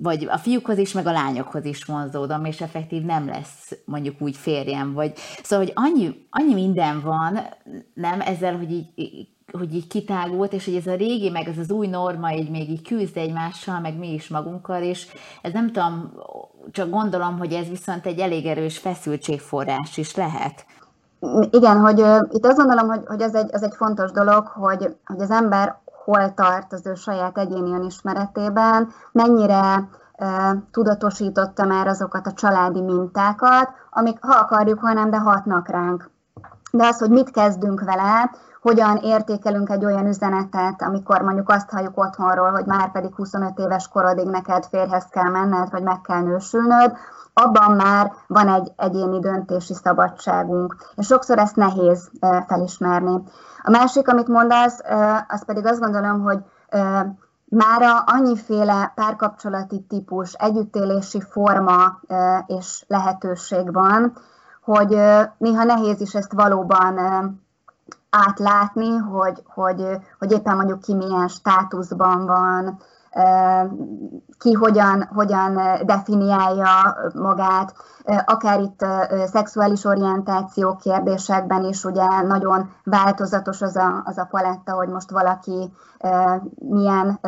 [0.00, 4.36] vagy a fiúkhoz is meg a lányokhoz is vonzódom, és effektív nem lesz mondjuk úgy
[4.36, 7.38] férjem, vagy szóval, hogy annyi, annyi minden van,
[7.94, 11.70] nem ezzel, hogy így hogy így kitágult, és hogy ez a régi, meg ez az
[11.70, 15.06] új norma így még így küzd egymással, meg mi is magunkkal, és
[15.42, 16.12] ez nem tudom,
[16.70, 20.66] csak gondolom, hogy ez viszont egy elég erős feszültségforrás is lehet.
[21.50, 24.96] Igen, hogy uh, itt azt gondolom, hogy, hogy ez, egy, ez egy fontos dolog, hogy,
[25.04, 29.88] hogy az ember hol tart az ő saját egyéni önismeretében, mennyire
[30.70, 36.10] tudatosította már azokat a családi mintákat, amik ha akarjuk, ha nem, de hatnak ránk.
[36.72, 41.98] de az, hogy mit kezdünk vele, hogyan értékelünk egy olyan üzenetet, amikor mondjuk azt halljuk
[41.98, 46.96] otthonról, hogy már pedig 25 éves korodig neked férhez kell menned, vagy meg kell nősülnöd,
[47.32, 50.76] abban már van egy egyéni döntési szabadságunk.
[50.94, 52.10] És sokszor ezt nehéz
[52.46, 53.22] felismerni.
[53.62, 54.80] A másik, amit mondasz,
[55.28, 56.38] az pedig azt gondolom, hogy
[57.50, 62.00] Mára annyiféle párkapcsolati típus, együttélési forma
[62.46, 64.12] és lehetőség van,
[64.62, 64.98] hogy
[65.38, 66.98] néha nehéz is ezt valóban
[68.10, 69.86] átlátni, hogy, hogy,
[70.18, 72.78] hogy éppen mondjuk ki milyen státuszban van,
[74.38, 77.74] ki hogyan, hogyan definiálja magát,
[78.24, 78.86] akár itt
[79.32, 85.72] szexuális orientáció kérdésekben is ugye nagyon változatos az a, az a paletta, hogy most valaki
[86.58, 87.20] milyen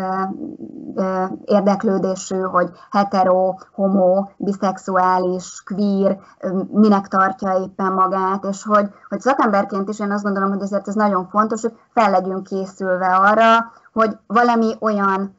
[1.44, 6.18] érdeklődésű, hogy hetero, homo, biszexuális, queer,
[6.72, 10.94] minek tartja éppen magát, és hogy, hogy szakemberként is én azt gondolom, hogy ezért ez
[10.94, 15.38] nagyon fontos, hogy fel legyünk készülve arra, hogy valami olyan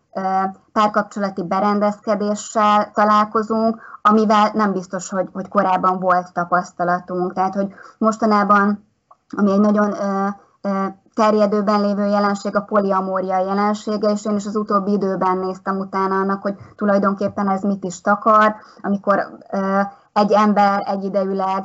[0.71, 7.33] párkapcsolati berendezkedéssel találkozunk, amivel nem biztos, hogy, hogy korábban volt tapasztalatunk.
[7.33, 8.85] Tehát, hogy mostanában,
[9.37, 9.95] ami egy nagyon
[11.13, 16.41] terjedőben lévő jelenség a poliamória jelensége, és én is az utóbbi időben néztem utána annak,
[16.41, 19.37] hogy tulajdonképpen ez mit is takar, amikor
[20.13, 21.63] egy ember egyidejűleg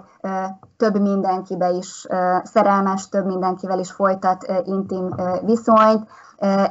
[0.76, 2.06] több mindenkibe is
[2.42, 6.08] szerelmes, több mindenkivel is folytat intim viszonyt,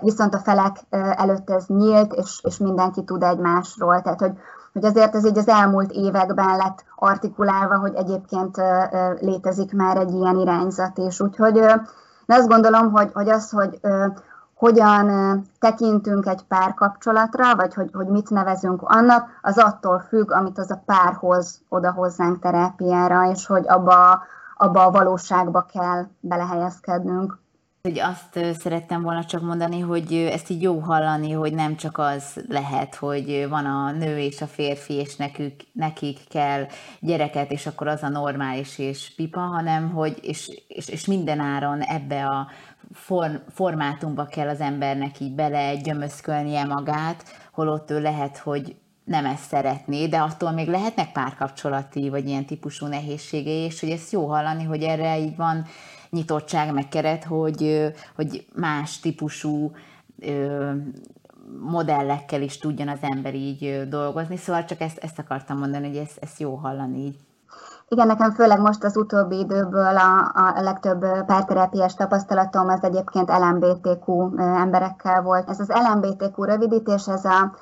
[0.01, 4.01] viszont a felek előtt ez nyílt, és, és mindenki tud egymásról.
[4.01, 4.33] Tehát, hogy,
[4.73, 8.61] hogy azért ez így az elmúlt években lett artikulálva, hogy egyébként
[9.19, 11.19] létezik már egy ilyen irányzat is.
[11.19, 11.53] Úgyhogy
[12.25, 13.79] de azt gondolom, hogy, hogy az, hogy
[14.55, 20.71] hogyan tekintünk egy párkapcsolatra, vagy hogy, hogy mit nevezünk annak, az attól függ, amit az
[20.71, 24.23] a párhoz oda hozzánk terápiára, és hogy abba,
[24.57, 27.37] abba a valóságba kell belehelyezkednünk.
[27.85, 32.43] Hogy azt szerettem volna csak mondani, hogy ezt így jó hallani, hogy nem csak az
[32.47, 36.67] lehet, hogy van a nő és a férfi, és nekük, nekik kell
[36.99, 41.81] gyereket, és akkor az a normális és pipa, hanem hogy, és, és, és minden áron
[41.81, 42.47] ebbe a
[42.93, 49.47] form, formátumba kell az embernek így bele gyömöszkölnie magát, holott ő lehet, hogy nem ezt
[49.47, 54.63] szeretné, de attól még lehetnek párkapcsolati, vagy ilyen típusú nehézségei, és hogy ezt jó hallani,
[54.63, 55.65] hogy erre így van
[56.15, 59.71] nyitottság, meg keret, hogy, hogy más típusú
[61.59, 64.37] modellekkel is tudjon az ember így dolgozni.
[64.37, 67.17] Szóval csak ezt, ezt akartam mondani, hogy ezt, ezt jó hallani így.
[67.87, 74.37] Igen, nekem főleg most az utóbbi időből a, a legtöbb párterápiás tapasztalatom az egyébként LMBTQ
[74.37, 75.49] emberekkel volt.
[75.49, 77.55] Ez az LMBTQ rövidítés, ez a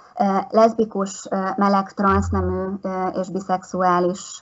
[0.49, 2.65] leszbikus, meleg, transznemű
[3.13, 4.41] és biszexuális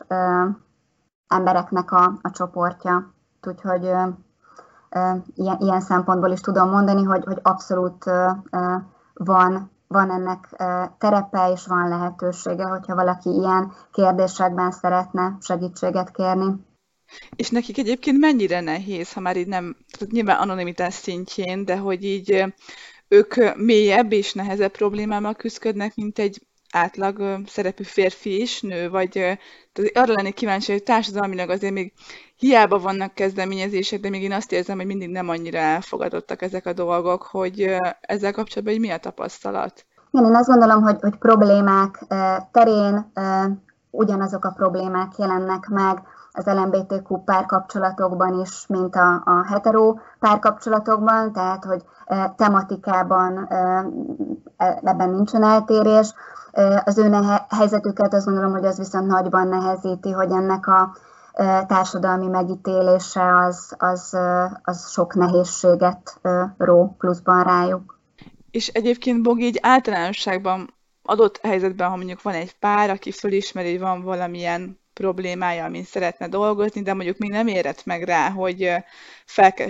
[1.28, 3.14] embereknek a, a csoportja
[3.48, 8.04] úgyhogy ilyen, ilyen szempontból is tudom mondani, hogy, hogy abszolút
[9.14, 10.50] van, van ennek
[10.98, 16.70] terepe és van lehetősége, hogyha valaki ilyen kérdésekben szeretne segítséget kérni.
[17.36, 19.76] És nekik egyébként mennyire nehéz, ha már így nem,
[20.10, 22.54] nyilván anonimitás szintjén, de hogy így
[23.08, 29.10] ők mélyebb és nehezebb problémával küzdködnek, mint egy átlag szerepű férfi is, nő, vagy
[29.74, 31.94] tehát arra lennék kíváncsi, hogy társadalmilag azért még
[32.36, 36.74] hiába vannak kezdeményezések, de még én azt érzem, hogy mindig nem annyira elfogadottak ezek a
[36.74, 39.86] dolgok, hogy ezzel kapcsolatban hogy mi a tapasztalat?
[40.12, 42.06] Igen, én azt gondolom, hogy, hogy problémák
[42.52, 43.12] terén
[43.90, 51.66] ugyanazok a problémák jelennek meg az LMBTQ párkapcsolatokban is, mint a, a hetero párkapcsolatokban, tehát
[51.66, 51.84] hogy
[52.36, 53.86] tematikában e,
[54.84, 56.14] ebben nincsen eltérés.
[56.84, 57.12] Az ő
[57.50, 60.96] helyzetüket azt gondolom, hogy az viszont nagyban nehezíti, hogy ennek a
[61.68, 64.18] társadalmi megítélése az, az,
[64.64, 66.20] az sok nehézséget
[66.58, 68.00] ró pluszban rájuk.
[68.52, 73.80] És egyébként Bogi így általánosságban adott helyzetben, ha mondjuk van egy pár, aki fölismeri, hogy
[73.80, 78.74] van valamilyen problémája, amin szeretne dolgozni, de mondjuk még nem érett meg rá, hogy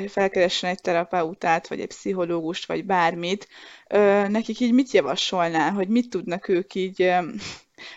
[0.08, 3.48] felkeressen egy terapeutát, vagy egy pszichológust, vagy bármit.
[4.28, 7.14] Nekik így mit javasolná, hogy mit tudnak ők így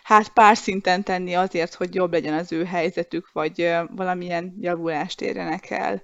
[0.02, 5.70] hát pár szinten tenni azért, hogy jobb legyen az ő helyzetük, vagy valamilyen javulást érjenek
[5.70, 6.02] el?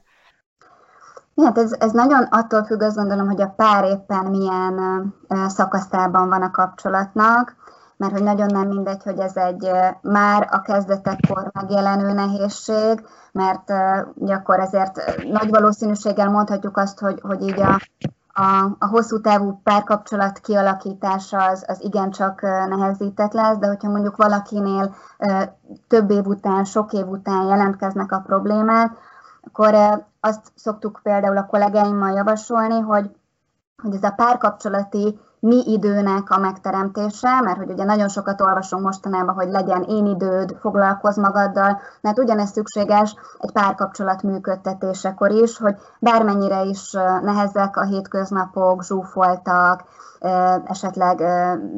[1.36, 5.14] Hát ez, ez nagyon attól függ, azt gondolom, hogy a pár éppen milyen
[5.48, 7.59] szakaszában van a kapcsolatnak,
[8.00, 9.70] mert hogy nagyon nem mindegy, hogy ez egy
[10.02, 13.72] már a kezdetekkor megjelenő nehézség, mert
[14.14, 17.80] ugye akkor ezért nagy valószínűséggel mondhatjuk azt, hogy, hogy így a
[18.32, 24.94] a, a hosszú távú párkapcsolat kialakítása az, az igencsak nehezített lesz, de hogyha mondjuk valakinél
[25.88, 28.90] több év után, sok év után jelentkeznek a problémák,
[29.40, 29.74] akkor
[30.20, 33.10] azt szoktuk például a kollégáimmal javasolni, hogy,
[33.82, 39.34] hogy ez a párkapcsolati mi időnek a megteremtése, mert hogy ugye nagyon sokat olvasunk mostanában,
[39.34, 46.62] hogy legyen én időd, foglalkozz magaddal, mert ugyanezt szükséges egy párkapcsolat működtetésekor is, hogy bármennyire
[46.62, 49.84] is nehezek a hétköznapok, zsúfoltak,
[50.64, 51.16] esetleg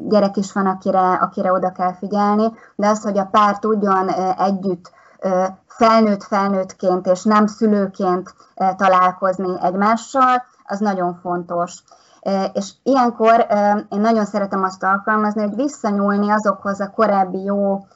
[0.08, 4.08] gyerek is van, akire, akire oda kell figyelni, de az, hogy a pár tudjon
[4.38, 4.90] együtt
[5.66, 8.34] felnőtt felnőttként és nem szülőként
[8.76, 11.82] találkozni egymással, az nagyon fontos.
[12.52, 13.46] És ilyenkor
[13.88, 17.86] én nagyon szeretem azt alkalmazni, hogy visszanyúlni azokhoz a korábbi jó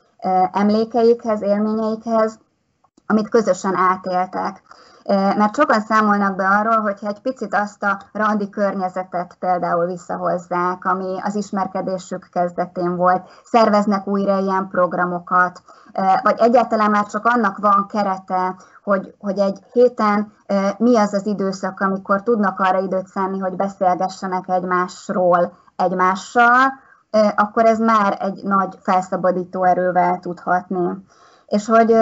[0.52, 2.38] emlékeikhez, élményeikhez,
[3.06, 4.62] amit közösen átéltek.
[5.36, 11.20] Mert sokan számolnak be arról, hogyha egy picit azt a randi környezetet például visszahozzák, ami
[11.22, 15.62] az ismerkedésük kezdetén volt, szerveznek újra ilyen programokat,
[16.22, 18.56] vagy egyáltalán már csak annak van kerete,
[18.86, 20.32] hogy, hogy egy héten
[20.78, 26.72] mi az az időszak, amikor tudnak arra időt szenni, hogy beszélgessenek egymásról egymással,
[27.36, 31.04] akkor ez már egy nagy felszabadító erővel tudhatni.
[31.46, 31.96] És hogy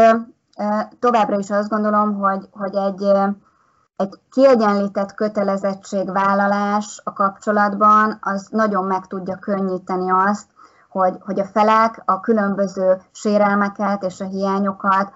[0.98, 3.02] továbbra is azt gondolom, hogy, hogy egy,
[3.96, 10.46] egy kiegyenlített kötelezettségvállalás a kapcsolatban az nagyon meg tudja könnyíteni azt,
[10.88, 15.12] hogy, hogy a felek a különböző sérelmeket és a hiányokat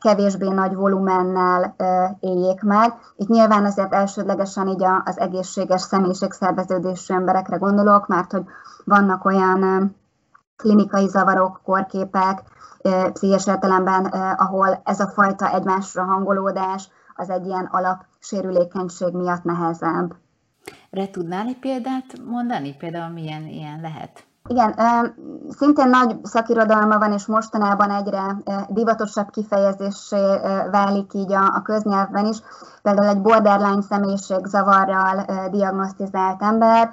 [0.00, 1.74] kevésbé nagy volumennel
[2.20, 2.92] éljék meg.
[3.16, 8.44] Itt nyilván azért elsődlegesen így az egészséges személyiségszerveződésű emberekre gondolok, mert hogy
[8.84, 9.94] vannak olyan
[10.56, 12.42] klinikai zavarok, korképek,
[13.12, 14.04] pszichés értelemben,
[14.36, 20.14] ahol ez a fajta egymásra hangolódás az egy ilyen alapsérülékenység miatt nehezebb.
[20.90, 22.76] Re tudnál egy példát mondani?
[22.76, 24.26] Például milyen ilyen lehet?
[24.48, 24.74] Igen,
[25.48, 28.36] szintén nagy szakirodalma van, és mostanában egyre
[28.68, 30.40] divatosabb kifejezésé
[30.70, 32.36] válik így a, a köznyelvben is.
[32.82, 36.90] Például egy borderline személyiség zavarral diagnosztizált ember.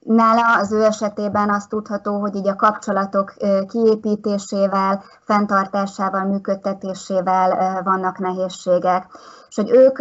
[0.00, 3.34] Nála az ő esetében azt tudható, hogy így a kapcsolatok
[3.66, 9.06] kiépítésével, fenntartásával, működtetésével vannak nehézségek.
[9.48, 9.98] És hogy ők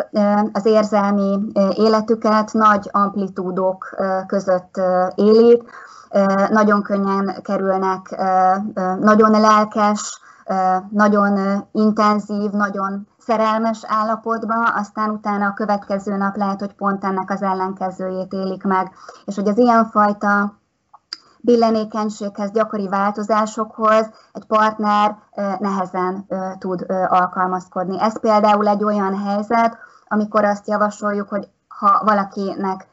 [0.51, 1.39] az érzelmi
[1.75, 3.95] életüket nagy amplitúdok
[4.27, 4.81] között
[5.15, 5.63] élik,
[6.49, 8.17] nagyon könnyen kerülnek,
[8.99, 10.21] nagyon lelkes,
[10.89, 17.41] nagyon intenzív, nagyon szerelmes állapotba, aztán utána a következő nap lehet, hogy pont ennek az
[17.41, 18.91] ellenkezőjét élik meg.
[19.25, 20.53] És hogy az ilyenfajta
[21.39, 25.17] billenékenységhez, gyakori változásokhoz egy partner
[25.59, 26.27] nehezen
[26.59, 28.01] tud alkalmazkodni.
[28.01, 29.77] Ez például egy olyan helyzet,
[30.07, 32.87] amikor azt javasoljuk, hogy ha valakinek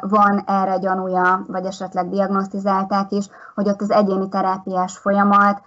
[0.00, 5.62] van erre gyanúja, vagy esetleg diagnosztizálták is, hogy ott az egyéni terápiás folyamat,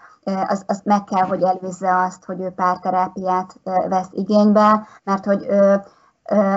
[0.47, 5.47] az, az meg kell, hogy előzze azt, hogy ő párterápiát vesz igénybe, mert hogy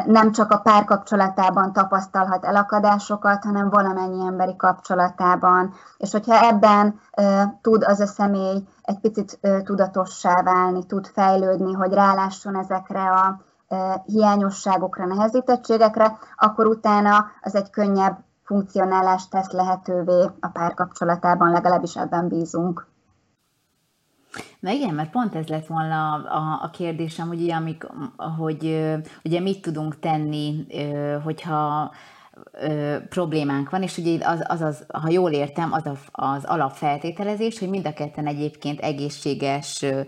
[0.06, 5.74] nem csak a párkapcsolatában tapasztalhat elakadásokat, hanem valamennyi emberi kapcsolatában.
[5.96, 7.00] És hogyha ebben
[7.60, 13.40] tud az a személy egy picit tudatossá válni, tud fejlődni, hogy rálásson ezekre a
[14.04, 22.90] hiányosságokra, nehezítettségekre, akkor utána az egy könnyebb funkcionálást tesz lehetővé a párkapcsolatában, legalábbis ebben bízunk.
[24.60, 27.86] Na igen, mert pont ez lett volna a, a, a kérdésem, hogy, amik,
[28.38, 28.92] hogy
[29.24, 30.66] ugye mit tudunk tenni,
[31.24, 31.90] hogyha
[32.52, 37.58] ö, problémánk van, és ugye az, az, az, ha jól értem, az a, az alapfeltételezés,
[37.58, 40.00] hogy mind a ketten egyébként egészséges ö,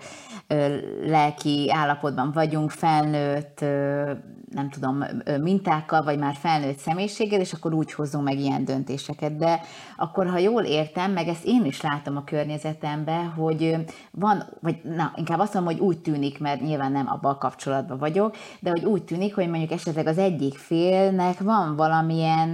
[0.47, 4.12] ö, lelki állapotban vagyunk, felnőtt, ö,
[4.55, 5.05] nem tudom,
[5.41, 9.37] mintákkal, vagy már felnőtt személyiséggel, és akkor úgy hozunk meg ilyen döntéseket.
[9.37, 9.61] De
[9.97, 13.77] akkor, ha jól értem, meg ezt én is látom a környezetemben, hogy
[14.11, 17.99] van, vagy na, inkább azt mondom, hogy úgy tűnik, mert nyilván nem abban a kapcsolatban
[17.99, 21.77] vagyok, de hogy úgy tűnik, hogy mondjuk esetleg az egyik félnek van
[22.15, 22.49] valamilyen,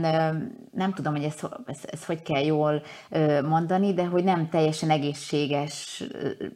[0.72, 2.82] nem tudom, hogy ezt, ezt, ezt hogy kell jól
[3.48, 6.04] mondani, de hogy nem teljesen egészséges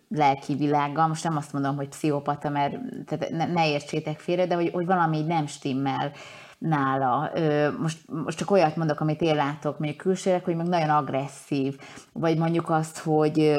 [0.08, 2.76] lelki világgal, most nem azt mondom, hogy pszichopata, mert
[3.06, 6.12] tehát ne, ne értsétek félre, de hogy, hogy valami nem stimmel
[6.58, 7.30] nála.
[7.78, 11.78] Most, most csak olyat mondok, amit én látok, mondjuk külsőleg, hogy meg nagyon agresszív,
[12.12, 13.56] vagy mondjuk azt, hogy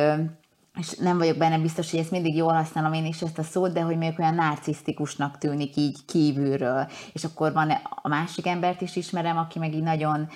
[0.78, 3.74] és nem vagyok benne biztos, hogy ezt mindig jól használom én is ezt a szót,
[3.74, 6.88] de hogy még olyan narcisztikusnak tűnik így kívülről.
[7.14, 7.72] És akkor van
[8.02, 10.28] a másik embert is ismerem, aki meg így nagyon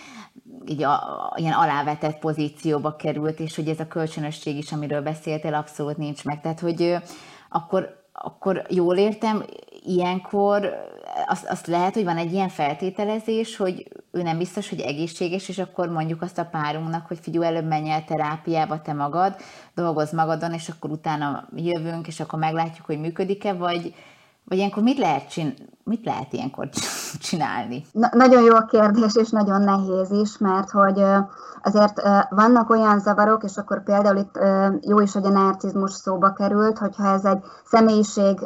[0.65, 5.53] így a, a, ilyen alávetett pozícióba került, és hogy ez a kölcsönösség is, amiről beszéltél,
[5.53, 6.41] abszolút nincs meg.
[6.41, 6.97] Tehát, hogy
[7.49, 9.45] akkor, akkor jól értem,
[9.85, 10.73] ilyenkor
[11.27, 15.57] azt, azt lehet, hogy van egy ilyen feltételezés, hogy ő nem biztos, hogy egészséges, és
[15.57, 19.35] akkor mondjuk azt a párunknak, hogy figyelj, előbb menj el terápiába te magad,
[19.75, 23.93] dolgozz magadon, és akkor utána jövünk, és akkor meglátjuk, hogy működik-e, vagy,
[24.45, 26.69] Vagy ilyenkor mit lehet, csin- mit lehet ilyenkor
[27.29, 27.85] csinálni?
[27.91, 31.03] Na, nagyon jó a kérdés, és nagyon nehéz is, mert hogy
[31.61, 34.39] azért vannak olyan zavarok, és akkor például itt
[34.81, 38.39] jó is, hogy a narcizmus szóba került, hogyha ez egy személyiség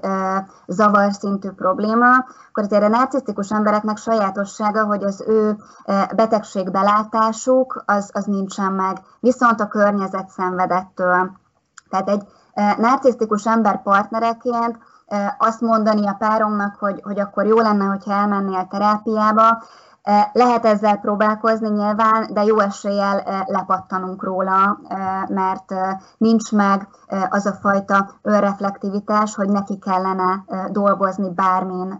[0.67, 2.15] zavar szintű probléma,
[2.49, 5.57] akkor azért a narcisztikus embereknek sajátossága, hogy az ő
[6.15, 11.31] betegségbelátásuk az, az nincsen meg, viszont a környezet szenvedettől.
[11.89, 12.23] Tehát egy
[12.77, 14.77] narcisztikus ember partnereként
[15.37, 19.63] azt mondani a páromnak, hogy, hogy akkor jó lenne, hogyha elmennél terápiába,
[20.33, 24.79] lehet ezzel próbálkozni nyilván, de jó eséllyel lepattanunk róla,
[25.27, 25.73] mert
[26.17, 26.87] nincs meg
[27.29, 31.97] az a fajta önreflektivitás, hogy neki kellene dolgozni bármin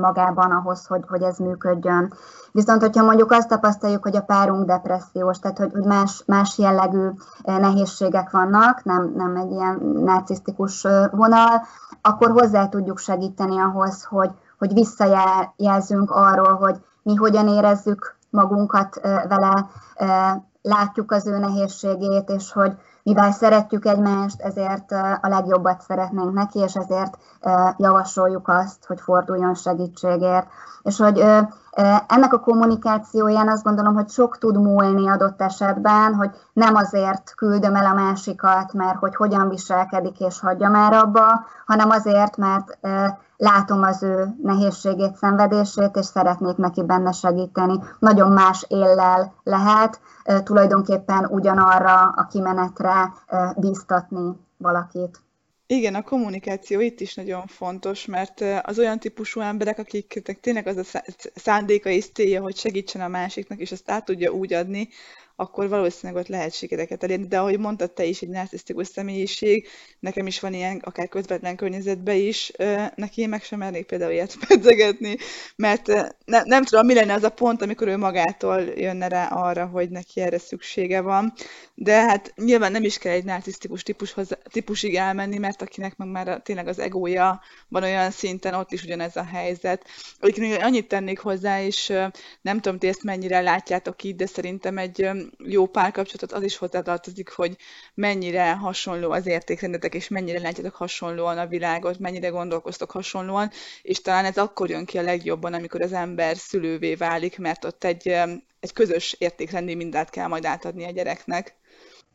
[0.00, 2.12] magában ahhoz, hogy, hogy ez működjön.
[2.52, 7.08] Viszont, hogyha mondjuk azt tapasztaljuk, hogy a párunk depressziós, tehát hogy, más, más jellegű
[7.44, 11.62] nehézségek vannak, nem, nem egy ilyen narcisztikus vonal,
[12.02, 19.68] akkor hozzá tudjuk segíteni ahhoz, hogy, hogy visszajelzünk arról, hogy mi hogyan érezzük magunkat vele,
[20.62, 22.72] látjuk az ő nehézségét, és hogy
[23.02, 27.18] mivel szeretjük egymást, ezért a legjobbat szeretnénk neki, és ezért
[27.76, 30.46] javasoljuk azt, hogy forduljon segítségért.
[30.82, 31.24] És hogy
[32.06, 37.74] ennek a kommunikációján azt gondolom, hogy sok tud múlni adott esetben, hogy nem azért küldöm
[37.74, 42.78] el a másikat, mert hogy hogyan viselkedik és hagyja már abba, hanem azért, mert
[43.36, 47.78] látom az ő nehézségét, szenvedését, és szeretnék neki benne segíteni.
[47.98, 50.00] Nagyon más éllel lehet
[50.44, 53.12] tulajdonképpen ugyanarra a kimenetre
[53.56, 55.20] bíztatni valakit.
[55.72, 60.76] Igen, a kommunikáció itt is nagyon fontos, mert az olyan típusú emberek, akiknek tényleg az
[60.76, 61.02] a
[61.34, 64.88] szándéka és célja, hogy segítsen a másiknak, és ezt át tudja úgy adni,
[65.36, 67.26] akkor valószínűleg ott lehet sikereket elérni.
[67.26, 69.68] De ahogy mondtad te is, egy narcisztikus személyiség,
[70.00, 72.52] nekem is van ilyen, akár közvetlen környezetben is,
[72.94, 75.16] neki én meg sem mernék például ilyet pedzegetni,
[75.56, 75.86] mert
[76.24, 79.90] ne, nem tudom, mi lenne az a pont, amikor ő magától jönne rá arra, hogy
[79.90, 81.32] neki erre szüksége van.
[81.74, 86.40] De hát nyilván nem is kell egy narcisztikus típushoz, típusig elmenni, mert akinek meg már
[86.42, 89.84] tényleg az egója van olyan szinten, ott is ugyanez a helyzet.
[90.20, 91.92] Egyébként annyit tennék hozzá, és
[92.40, 95.08] nem tudom, ti ezt mennyire látjátok így, de szerintem egy
[95.38, 97.56] jó párkapcsolatot az is hozzátartozik, hogy
[97.94, 103.50] mennyire hasonló az értékrendetek, és mennyire látjátok hasonlóan a világot, mennyire gondolkoztok hasonlóan,
[103.82, 107.84] és talán ez akkor jön ki a legjobban, amikor az ember szülővé válik, mert ott
[107.84, 108.08] egy,
[108.60, 111.60] egy közös értékrendi mindent kell majd átadni a gyereknek.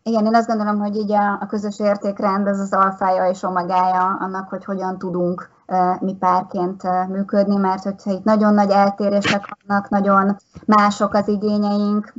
[0.04, 4.18] Igen, én azt gondolom, hogy így a, a közös értékrend az az alfája és omegája
[4.20, 5.50] annak, hogy hogyan tudunk
[6.00, 12.14] mi párként működni, mert hogyha itt nagyon nagy eltérések vannak, nagyon mások az igényeink,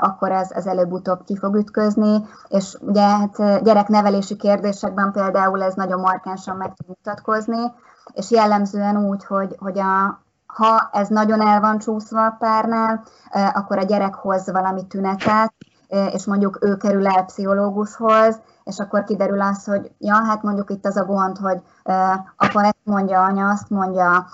[0.00, 6.00] akkor ez, ez előbb-utóbb ki fog ütközni, és ugye hát gyereknevelési kérdésekben például ez nagyon
[6.00, 7.72] markánsan meg tud mutatkozni,
[8.12, 13.02] és jellemzően úgy, hogy, hogy a, ha ez nagyon el van csúszva a párnál,
[13.52, 15.54] akkor a gyerek hoz valami tünetet,
[16.12, 20.86] és mondjuk ő kerül el pszichológushoz, és akkor kiderül az, hogy ja, hát mondjuk itt
[20.86, 21.62] az a gond, hogy
[22.36, 24.26] apa ezt mondja, anya azt mondja,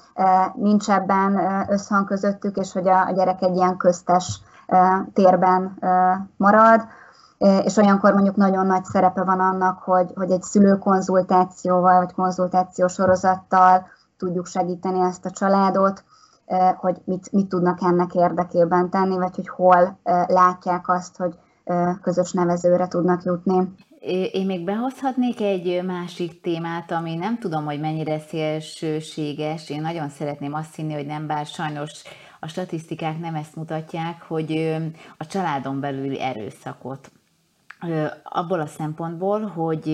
[0.55, 4.41] nincs ebben összhang közöttük, és hogy a gyerek egy ilyen köztes
[5.13, 5.79] térben
[6.37, 6.81] marad,
[7.39, 13.87] és olyankor mondjuk nagyon nagy szerepe van annak, hogy, hogy egy szülőkonzultációval, vagy konzultáció sorozattal
[14.17, 16.05] tudjuk segíteni ezt a családot,
[16.77, 21.39] hogy mit, mit tudnak ennek érdekében tenni, vagy hogy hol látják azt, hogy
[22.03, 23.75] közös nevezőre tudnak jutni.
[24.33, 29.71] Én még behozhatnék egy másik témát, ami nem tudom, hogy mennyire szélsőséges.
[29.71, 32.03] Én nagyon szeretném azt hinni, hogy nem, bár sajnos
[32.41, 34.77] a statisztikák nem ezt mutatják, hogy
[35.17, 37.11] a családon belüli erőszakot
[38.23, 39.87] abból a szempontból, hogy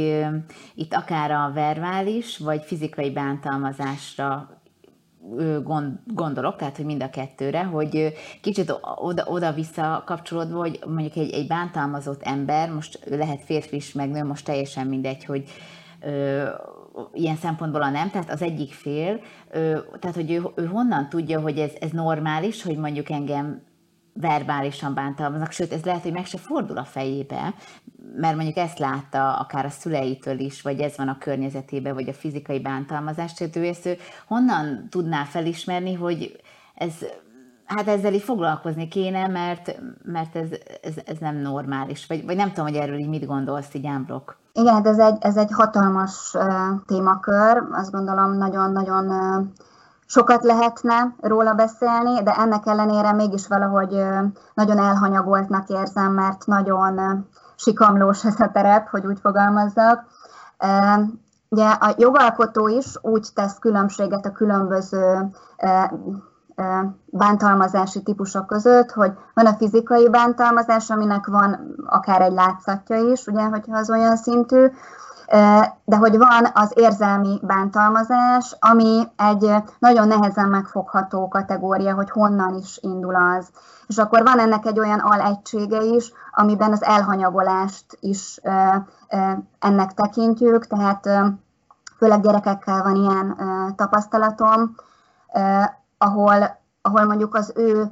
[0.74, 4.57] itt akár a verbális vagy fizikai bántalmazásra
[6.06, 8.74] gondolok, tehát hogy mind a kettőre, hogy kicsit
[9.24, 14.44] oda-vissza kapcsolódva, hogy mondjuk egy, egy bántalmazott ember, most lehet férfi is, meg nő, most
[14.44, 15.44] teljesen mindegy, hogy
[16.00, 16.44] ö,
[17.12, 21.40] ilyen szempontból a nem, tehát az egyik fél, ö, tehát hogy ő, ő honnan tudja,
[21.40, 23.62] hogy ez, ez normális, hogy mondjuk engem
[24.12, 27.54] verbálisan bántalmaznak, sőt, ez lehet, hogy meg se fordul a fejébe,
[28.16, 32.12] mert mondjuk ezt látta akár a szüleitől is, vagy ez van a környezetében, vagy a
[32.12, 33.96] fizikai bántalmazás, tehát ő ő
[34.26, 36.40] honnan tudná felismerni, hogy
[36.74, 36.92] ez,
[37.64, 40.48] hát ezzel így foglalkozni kéne, mert, mert ez,
[40.82, 44.38] ez, ez nem normális, vagy, vagy nem tudom, hogy erről így mit gondolsz, így Ámbrok.
[44.52, 46.36] Igen, hát ez egy, ez egy hatalmas
[46.86, 49.06] témakör, azt gondolom nagyon-nagyon
[50.08, 54.04] sokat lehetne róla beszélni, de ennek ellenére mégis valahogy
[54.54, 60.04] nagyon elhanyagoltnak érzem, mert nagyon sikamlós ez a terep, hogy úgy fogalmazzak.
[61.48, 65.30] ugye a jogalkotó is úgy tesz különbséget a különböző
[67.06, 73.42] bántalmazási típusok között, hogy van a fizikai bántalmazás, aminek van akár egy látszatja is, ugye,
[73.42, 74.66] hogyha az olyan szintű,
[75.84, 82.78] de hogy van az érzelmi bántalmazás, ami egy nagyon nehezen megfogható kategória, hogy honnan is
[82.82, 83.48] indul az.
[83.86, 88.40] És akkor van ennek egy olyan alegysége is, amiben az elhanyagolást is
[89.58, 91.08] ennek tekintjük, tehát
[91.98, 93.36] főleg gyerekekkel van ilyen
[93.76, 94.74] tapasztalatom,
[95.98, 97.90] ahol, ahol mondjuk az ő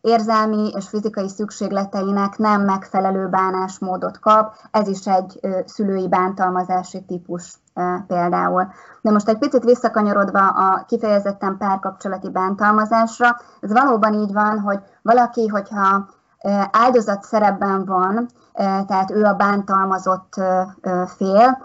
[0.00, 4.54] érzelmi és fizikai szükségleteinek nem megfelelő bánásmódot kap.
[4.70, 7.60] Ez is egy szülői bántalmazási típus
[8.06, 8.72] például.
[9.00, 15.46] De most egy picit visszakanyarodva a kifejezetten párkapcsolati bántalmazásra, ez valóban így van, hogy valaki,
[15.46, 16.08] hogyha
[16.70, 18.28] áldozat szerepben van,
[18.86, 20.34] tehát ő a bántalmazott
[21.06, 21.58] fél,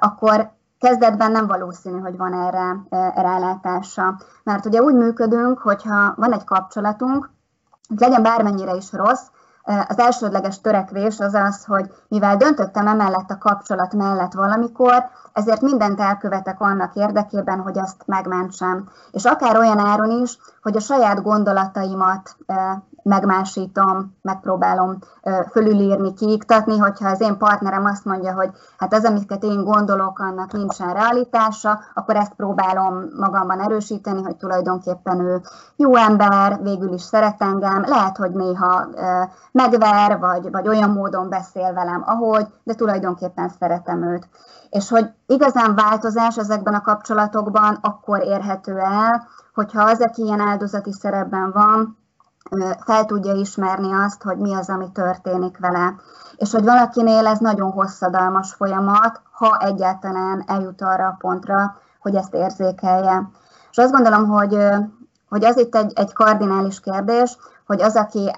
[0.00, 0.52] akkor
[0.84, 2.76] kezdetben nem valószínű, hogy van erre
[3.14, 4.20] rálátása.
[4.42, 7.30] Mert ugye úgy működünk, hogyha van egy kapcsolatunk,
[7.96, 9.26] legyen bármennyire is rossz,
[9.88, 16.00] az elsődleges törekvés az az, hogy mivel döntöttem emellett a kapcsolat mellett valamikor, ezért mindent
[16.00, 18.88] elkövetek annak érdekében, hogy azt megmentsem.
[19.10, 22.36] És akár olyan áron is, hogy a saját gondolataimat
[23.04, 24.98] megmásítom, megpróbálom
[25.50, 30.52] fölülírni, kiiktatni, hogyha az én partnerem azt mondja, hogy hát az, amiket én gondolok, annak
[30.52, 35.40] nincsen realitása, akkor ezt próbálom magamban erősíteni, hogy tulajdonképpen ő
[35.76, 38.86] jó ember, végül is szeret engem, lehet, hogy néha
[39.52, 44.28] megver, vagy, vagy olyan módon beszél velem, ahogy, de tulajdonképpen szeretem őt.
[44.70, 50.92] És hogy igazán változás ezekben a kapcsolatokban akkor érhető el, hogyha az, aki ilyen áldozati
[50.92, 52.02] szerepben van,
[52.86, 55.94] fel tudja ismerni azt, hogy mi az, ami történik vele.
[56.36, 62.34] És hogy valakinél ez nagyon hosszadalmas folyamat, ha egyáltalán eljut arra a pontra, hogy ezt
[62.34, 63.30] érzékelje.
[63.70, 64.58] És azt gondolom, hogy,
[65.28, 67.36] hogy az itt egy, egy kardinális kérdés,
[67.66, 68.30] hogy az, aki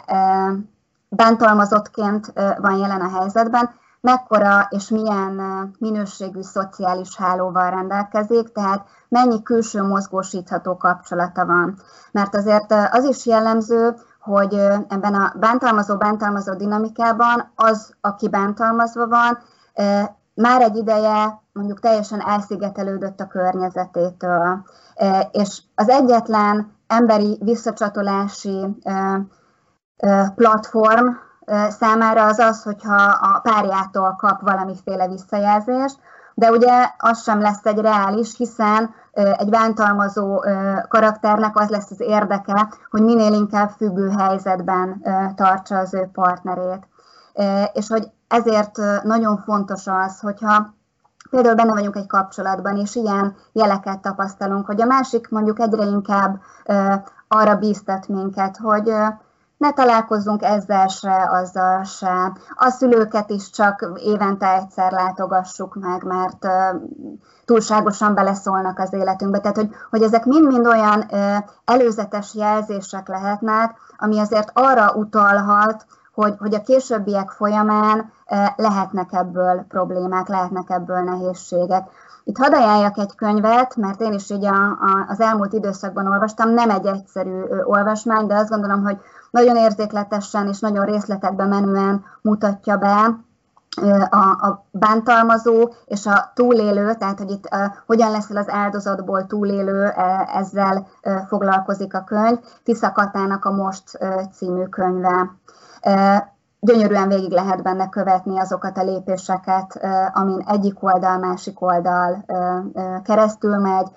[1.09, 3.71] bántalmazottként van jelen a helyzetben,
[4.07, 5.41] mekkora és milyen
[5.79, 11.79] minőségű szociális hálóval rendelkezik, tehát mennyi külső mozgósítható kapcsolata van.
[12.13, 14.55] Mert azért az is jellemző, hogy
[14.89, 19.39] ebben a bántalmazó-bántalmazó dinamikában az, aki bántalmazva van,
[20.35, 24.65] már egy ideje mondjuk teljesen elszigetelődött a környezetétől.
[25.31, 28.77] És az egyetlen emberi visszacsatolási
[30.35, 31.07] platform
[31.69, 35.99] számára az az, hogyha a párjától kap valamiféle visszajelzést,
[36.35, 40.45] de ugye az sem lesz egy reális, hiszen egy bántalmazó
[40.89, 45.03] karakternek az lesz az érdeke, hogy minél inkább függő helyzetben
[45.35, 46.89] tartsa az ő partnerét.
[47.73, 50.75] És hogy ezért nagyon fontos az, hogyha
[51.31, 56.41] például benne vagyunk egy kapcsolatban, és ilyen jeleket tapasztalunk, hogy a másik mondjuk egyre inkább
[57.29, 58.93] arra bíztat minket, hogy
[59.57, 62.33] ne találkozzunk ezzel se, azzal se.
[62.55, 66.47] A szülőket is csak évente egyszer látogassuk meg, mert
[67.45, 69.41] túlságosan beleszólnak az életünkbe.
[69.41, 71.11] Tehát, hogy, hogy ezek mind-mind olyan
[71.65, 78.13] előzetes jelzések lehetnek, ami azért arra utalhat, hogy, hogy a későbbiek folyamán
[78.57, 81.89] lehetnek ebből problémák, lehetnek ebből nehézségek.
[82.25, 86.51] Itt hadd ajánljak egy könyvet, mert én is így a, a, az elmúlt időszakban olvastam,
[86.51, 88.99] nem egy egyszerű olvasmány, de azt gondolom, hogy
[89.31, 93.25] nagyon érzékletesen és nagyon részletekben menően mutatja be
[94.11, 99.85] a, a bántalmazó és a túlélő, tehát hogy itt uh, hogyan leszel az áldozatból túlélő,
[99.85, 105.31] uh, ezzel uh, foglalkozik a könyv, Tisza Katának a Most uh, című könyve.
[105.83, 106.17] Uh,
[106.61, 109.81] gyönyörűen végig lehet benne követni azokat a lépéseket,
[110.13, 112.25] amin egyik oldal, másik oldal
[113.05, 113.89] keresztül megy,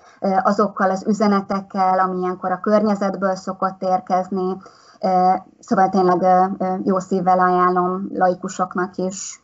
[0.42, 4.56] azokkal az üzenetekkel, ami ilyenkor a környezetből szokott érkezni,
[5.58, 6.48] Szóval tényleg
[6.84, 9.40] jó szívvel ajánlom laikusoknak is.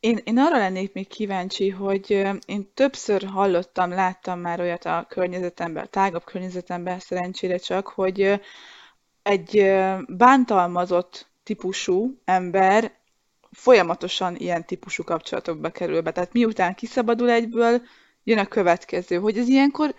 [0.00, 2.10] Én, én arra lennék még kíváncsi, hogy
[2.46, 8.40] én többször hallottam, láttam már olyat a környezetemben, a tágabb környezetemben, szerencsére csak, hogy
[9.22, 9.74] egy
[10.08, 12.92] bántalmazott típusú ember
[13.52, 16.12] folyamatosan ilyen típusú kapcsolatokba kerül be.
[16.12, 17.82] Tehát miután kiszabadul egyből,
[18.24, 19.94] jön a következő, hogy ez ilyenkor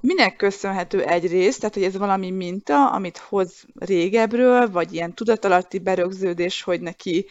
[0.00, 6.62] Minek köszönhető egyrészt, tehát hogy ez valami minta, amit hoz régebről, vagy ilyen tudatalatti berögződés,
[6.62, 7.26] hogy neki,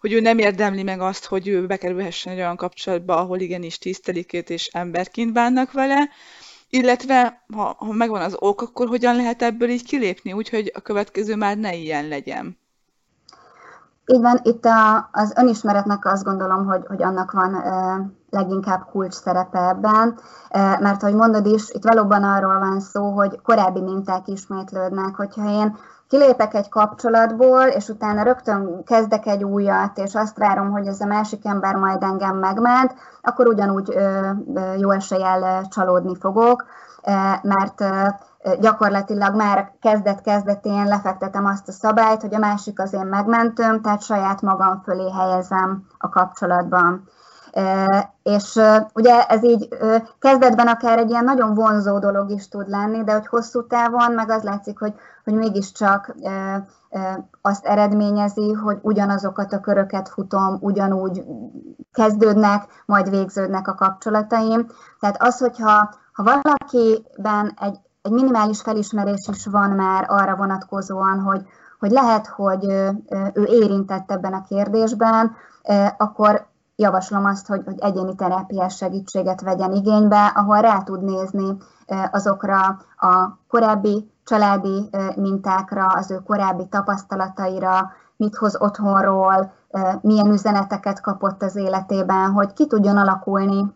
[0.00, 4.32] hogy ő nem érdemli meg azt, hogy ő bekerülhessen egy olyan kapcsolatba, ahol igenis tisztelik
[4.32, 6.08] őt és emberként bánnak vele,
[6.70, 11.36] illetve ha, ha megvan az ok, akkor hogyan lehet ebből így kilépni, úgyhogy a következő
[11.36, 12.58] már ne ilyen legyen.
[14.06, 17.54] Így van, itt a, az önismeretnek azt gondolom, hogy, hogy annak van
[18.30, 20.18] leginkább kulcs szerepe ebben,
[20.80, 25.76] mert ahogy mondod is, itt valóban arról van szó, hogy korábbi minták ismétlődnek, hogyha én
[26.08, 31.06] kilépek egy kapcsolatból, és utána rögtön kezdek egy újat, és azt várom, hogy ez a
[31.06, 33.96] másik ember majd engem megment, akkor ugyanúgy
[34.76, 36.64] jó eséllyel csalódni fogok,
[37.42, 37.84] mert
[38.60, 44.42] gyakorlatilag már kezdet-kezdetén lefektetem azt a szabályt, hogy a másik az én megmentőm, tehát saját
[44.42, 47.08] magam fölé helyezem a kapcsolatban.
[48.22, 48.60] És
[48.94, 49.68] ugye ez így
[50.18, 54.30] kezdetben akár egy ilyen nagyon vonzó dolog is tud lenni, de hogy hosszú távon meg
[54.30, 54.94] az látszik, hogy,
[55.24, 56.14] hogy mégiscsak
[57.42, 61.24] azt eredményezi, hogy ugyanazokat a köröket futom, ugyanúgy
[61.92, 64.66] kezdődnek, majd végződnek a kapcsolataim.
[65.00, 71.42] Tehát az, hogyha ha valakiben egy, egy minimális felismerés is van már arra vonatkozóan, hogy,
[71.78, 72.64] hogy lehet, hogy
[73.32, 75.36] ő érintett ebben a kérdésben,
[75.96, 76.48] akkor
[76.80, 81.56] javaslom azt, hogy, hogy egyéni terápiás segítséget vegyen igénybe, ahol rá tud nézni
[82.10, 82.58] azokra
[82.96, 89.52] a korábbi családi mintákra, az ő korábbi tapasztalataira, mit hoz otthonról,
[90.00, 93.74] milyen üzeneteket kapott az életében, hogy ki tudjon alakulni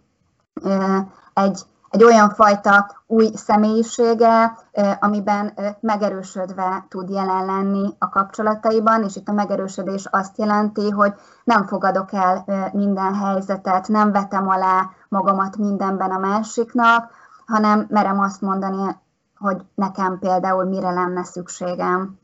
[1.35, 1.63] egy,
[1.95, 4.59] egy olyan fajta új személyisége,
[5.01, 11.13] amiben megerősödve tud jelen lenni a kapcsolataiban, és itt a megerősödés azt jelenti, hogy
[11.45, 17.11] nem fogadok el minden helyzetet, nem vetem alá magamat mindenben a másiknak,
[17.47, 18.97] hanem merem azt mondani,
[19.39, 22.19] hogy nekem például mire lenne szükségem.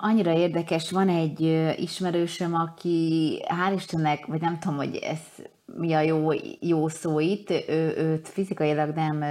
[0.00, 1.40] Annyira érdekes, van egy
[1.76, 5.44] ismerősöm, aki hál' Istennek, vagy nem tudom, hogy ez
[5.76, 6.28] mi a jó,
[6.60, 9.24] jó szó itt, ő, őt fizikailag nem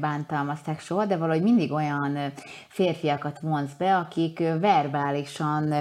[0.00, 2.32] bántalmazták soha, de valahogy mindig olyan
[2.68, 5.74] férfiakat vonz be, akik verbálisan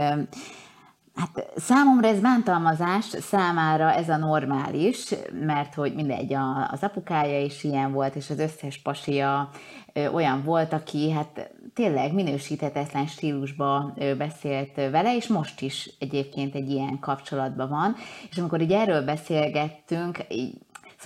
[1.17, 5.13] Hát számomra ez bántalmazás, számára ez a normális,
[5.45, 9.49] mert hogy mindegy, a, az apukája is ilyen volt, és az összes pasia
[9.93, 16.69] ö, olyan volt, aki hát tényleg minősíthetetlen stílusba beszélt vele, és most is egyébként egy
[16.69, 17.95] ilyen kapcsolatban van.
[18.29, 20.53] És amikor így erről beszélgettünk, így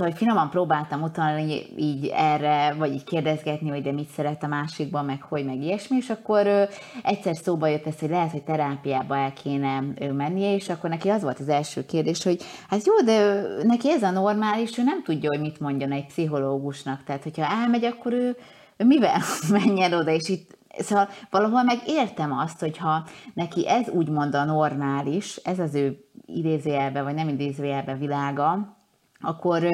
[0.02, 4.48] Szóval hogy finoman próbáltam utalni így erre, vagy így kérdezgetni, hogy de mit szeret a
[4.48, 6.64] másikban, meg hogy, meg ilyesmi, és akkor ö,
[7.04, 11.10] egyszer szóba jött ez, hogy lehet, hogy terápiába el kéne ő mennie, és akkor neki
[11.10, 15.04] az volt az első kérdés, hogy hát jó, de neki ez a normális, ő nem
[15.04, 18.38] tudja, hogy mit mondjon egy pszichológusnak, tehát hogyha elmegy, akkor ő,
[18.78, 24.36] ő mivel menjen oda, és itt Szóval valahol meg értem azt, hogyha neki ez úgymond
[24.36, 28.80] a normális, ez az ő idézőjelbe, vagy nem idézőjelbe világa,
[29.22, 29.68] akkor,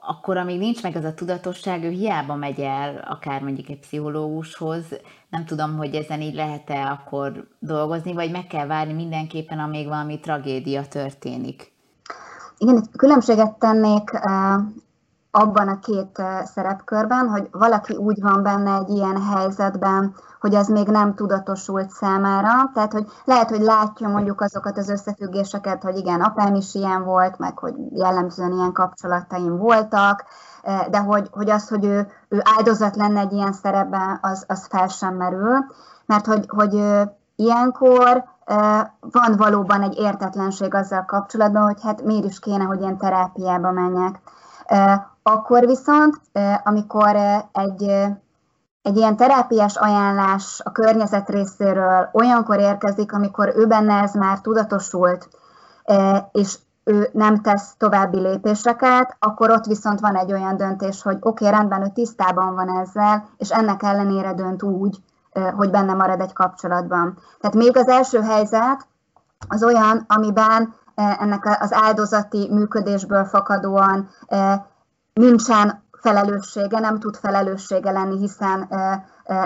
[0.00, 4.84] akkor amíg nincs meg az a tudatosság, ő hiába megy el akár mondjuk egy pszichológushoz,
[5.30, 10.20] nem tudom, hogy ezen így lehet-e akkor dolgozni, vagy meg kell várni mindenképpen, amíg valami
[10.20, 11.72] tragédia történik.
[12.58, 14.10] Igen, különbséget tennék
[15.34, 20.86] abban a két szerepkörben, hogy valaki úgy van benne egy ilyen helyzetben, hogy ez még
[20.86, 26.54] nem tudatosult számára, tehát hogy lehet, hogy látja mondjuk azokat az összefüggéseket, hogy igen, apám
[26.54, 30.24] is ilyen volt, meg hogy jellemzően ilyen kapcsolataim voltak,
[30.90, 34.88] de hogy, hogy az, hogy ő, ő áldozat lenne egy ilyen szerepben, az, az fel
[34.88, 35.64] sem merül,
[36.06, 36.84] mert hogy, hogy
[37.36, 38.24] ilyenkor
[39.00, 44.20] van valóban egy értetlenség azzal kapcsolatban, hogy hát miért is kéne, hogy én terápiába menjek.
[45.22, 46.20] Akkor viszont,
[46.64, 47.16] amikor
[47.52, 47.82] egy,
[48.82, 55.28] egy ilyen terápiás ajánlás a környezet részéről olyankor érkezik, amikor ő benne ez már tudatosult,
[56.32, 61.46] és ő nem tesz további lépéseket, akkor ott viszont van egy olyan döntés, hogy oké,
[61.46, 64.96] okay, rendben, ő tisztában van ezzel, és ennek ellenére dönt úgy,
[65.56, 67.18] hogy benne marad egy kapcsolatban.
[67.40, 68.86] Tehát még az első helyzet
[69.48, 74.08] az olyan, amiben ennek az áldozati működésből fakadóan
[75.12, 78.68] nincsen felelőssége, nem tud felelőssége lenni, hiszen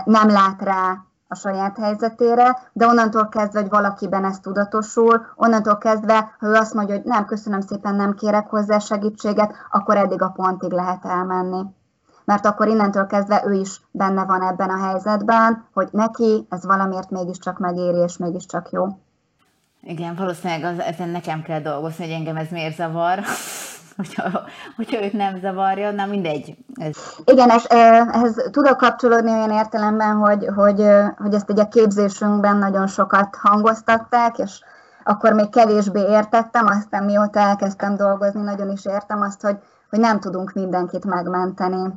[0.05, 6.37] nem lát rá a saját helyzetére, de onnantól kezdve, hogy valakiben ez tudatosul, onnantól kezdve,
[6.39, 10.29] ha ő azt mondja, hogy nem, köszönöm szépen, nem kérek hozzá segítséget, akkor eddig a
[10.29, 11.63] pontig lehet elmenni.
[12.25, 17.11] Mert akkor innentől kezdve ő is benne van ebben a helyzetben, hogy neki ez valamiért
[17.11, 18.87] mégiscsak megéri, és mégiscsak jó.
[19.81, 23.21] Igen, valószínűleg az, ezen nekem kell dolgozni, hogy engem ez miért zavar
[23.97, 24.43] hogyha,
[24.77, 26.57] hogyha őt nem zavarja, na mindegy.
[26.75, 26.97] Ez.
[27.25, 30.83] Igen, és ehhez tudok kapcsolódni olyan értelemben, hogy, hogy,
[31.17, 34.61] hogy ezt egy a képzésünkben nagyon sokat hangoztatták, és
[35.05, 39.57] akkor még kevésbé értettem, aztán mióta elkezdtem dolgozni, nagyon is értem azt, hogy
[39.91, 41.95] hogy nem tudunk mindenkit megmenteni.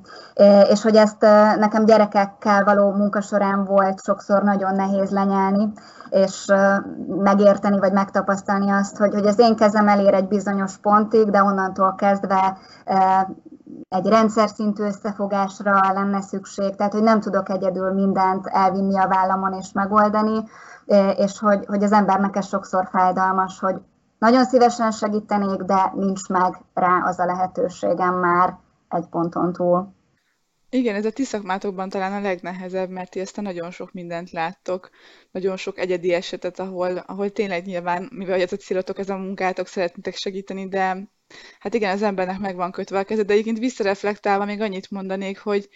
[0.70, 1.22] És hogy ezt
[1.60, 5.72] nekem gyerekekkel való munka során volt sokszor nagyon nehéz lenyelni,
[6.10, 6.46] és
[7.08, 11.96] megérteni, vagy megtapasztalni azt, hogy, hogy az én kezem elér egy bizonyos pontig, de onnantól
[11.96, 12.58] kezdve
[13.90, 19.54] egy rendszer szintű összefogásra lenne szükség, tehát hogy nem tudok egyedül mindent elvinni a vállamon
[19.54, 20.44] és megoldani,
[21.16, 23.76] és hogy, hogy az embernek ez sokszor fájdalmas, hogy
[24.20, 28.58] nagyon szívesen segítenék, de nincs meg rá az a lehetőségem már
[28.90, 29.98] egy ponton túl.
[30.72, 34.32] Igen, ez a ti szakmátokban talán a legnehezebb, mert ti ezt a nagyon sok mindent
[34.32, 34.90] láttok,
[35.32, 40.16] nagyon sok egyedi esetet, ahol, ahol tényleg nyilván, mivel a célotok, ez a munkátok, szeretnétek
[40.16, 41.10] segíteni, de
[41.60, 45.40] hát igen, az embernek meg van kötve a keze, de egyébként visszareflektálva még annyit mondanék,
[45.40, 45.70] hogy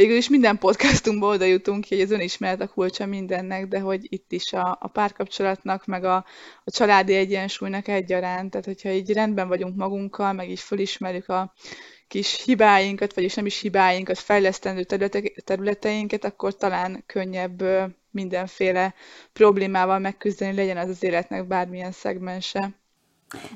[0.00, 4.32] végül is minden podcastunkból oda jutunk hogy az önismeret a kulcsa mindennek, de hogy itt
[4.32, 6.16] is a, a párkapcsolatnak, meg a,
[6.64, 11.54] a családi egyensúlynak egyaránt, tehát hogyha így rendben vagyunk magunkkal, meg így fölismerjük a
[12.08, 14.84] kis hibáinkat, vagyis nem is hibáinkat, fejlesztendő
[15.44, 17.62] területeinket, akkor talán könnyebb
[18.10, 18.94] mindenféle
[19.32, 22.79] problémával megküzdeni, legyen az az életnek bármilyen szegmense.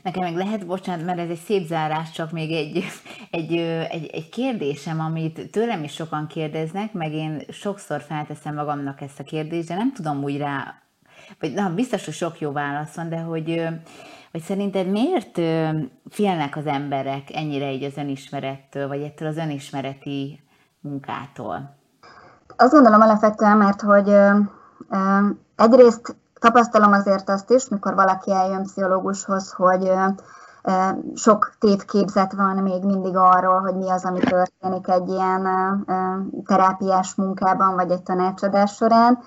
[0.03, 2.85] Nekem meg lehet, bocsánat, mert ez egy szép zárás, csak még egy,
[3.31, 3.57] egy,
[3.91, 9.25] egy, egy kérdésem, amit tőlem is sokan kérdeznek, meg én sokszor felteszem magamnak ezt a
[9.25, 10.75] kérdést, de nem tudom úgy rá,
[11.41, 13.69] vagy na, biztos, hogy sok jó válasz van, de hogy,
[14.31, 15.41] hogy szerinted miért
[16.11, 20.41] félnek az emberek ennyire így az önismerettől, vagy ettől az önismereti
[20.81, 21.77] munkától?
[22.57, 24.13] Azt gondolom alapvetően, mert hogy
[25.57, 29.93] egyrészt Tapasztalom azért azt is, mikor valaki eljön pszichológushoz, hogy
[31.15, 35.49] sok tévképzet van még mindig arról, hogy mi az, ami történik egy ilyen
[36.47, 39.19] terápiás munkában, vagy egy tanácsadás során.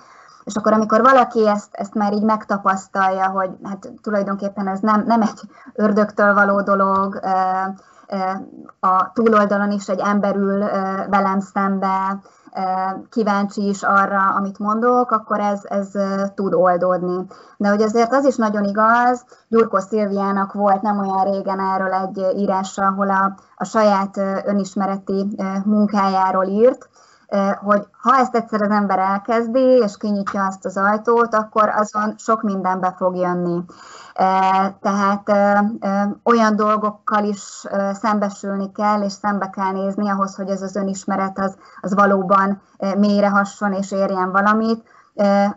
[0.43, 5.21] És akkor, amikor valaki ezt, ezt már így megtapasztalja, hogy hát tulajdonképpen ez nem, nem
[5.21, 5.41] egy
[5.73, 7.19] ördögtől való dolog,
[8.79, 10.59] a túloldalon is egy ember ül
[11.09, 12.19] velem szembe,
[13.09, 15.91] kíváncsi is arra, amit mondok, akkor ez, ez
[16.35, 17.25] tud oldódni.
[17.57, 22.37] De hogy azért az is nagyon igaz, Gyurkó Szilviának volt nem olyan régen erről egy
[22.37, 26.89] írása, ahol a, a saját önismereti munkájáról írt,
[27.63, 32.41] hogy ha ezt egyszer az ember elkezdi, és kinyitja azt az ajtót, akkor azon sok
[32.41, 33.63] minden be fog jönni.
[34.81, 35.31] Tehát
[36.23, 37.63] olyan dolgokkal is
[37.93, 42.61] szembesülni kell, és szembe kell nézni ahhoz, hogy ez az önismeret az, az valóban
[42.97, 44.83] mélyre hasson és érjen valamit,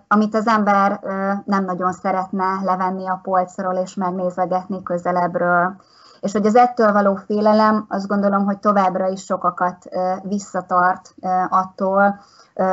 [0.08, 1.00] amit az ember
[1.44, 5.76] nem nagyon szeretne levenni a polcról és megnézegetni közelebbről.
[6.20, 9.88] És hogy az ettől való félelem, azt gondolom, hogy továbbra is sokakat
[10.22, 11.14] visszatart
[11.48, 12.20] attól,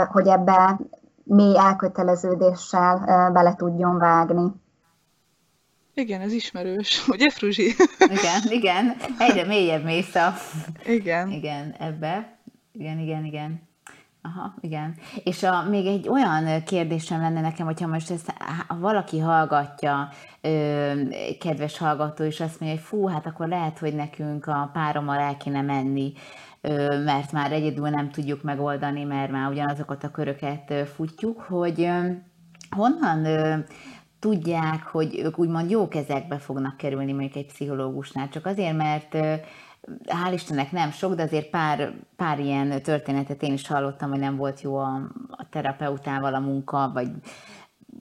[0.07, 0.79] hogy ebbe
[1.23, 2.97] mély elköteleződéssel
[3.33, 4.51] bele tudjon vágni.
[5.93, 7.03] Igen, ez ismerős.
[7.07, 7.75] Ugye, Fruzsi?
[7.99, 8.95] Igen, igen.
[9.19, 10.33] Egyre mélyebb mész a...
[10.85, 11.29] Igen.
[11.31, 12.37] Igen, ebbe.
[12.71, 13.66] Igen, igen, igen.
[14.21, 14.95] Aha, igen.
[15.23, 18.33] És a, még egy olyan kérdésem lenne nekem, hogyha most ezt
[18.67, 20.09] ha valaki hallgatja,
[20.41, 20.91] ö,
[21.39, 25.37] kedves hallgató, és azt mondja, hogy fú, hát akkor lehet, hogy nekünk a párommal el
[25.37, 26.13] kéne menni,
[26.61, 31.81] ö, mert már egyedül nem tudjuk megoldani, mert már ugyanazokat a köröket ö, futjuk, hogy
[31.81, 32.09] ö,
[32.69, 33.57] honnan ö,
[34.19, 39.17] tudják, hogy ők úgymond jó kezekbe fognak kerülni mondjuk egy pszichológusnál, csak azért, mert
[40.07, 44.35] hál' Istennek nem sok, de azért pár, pár ilyen történetet én is hallottam, hogy nem
[44.35, 47.09] volt jó a, a terapeutával a munka, vagy,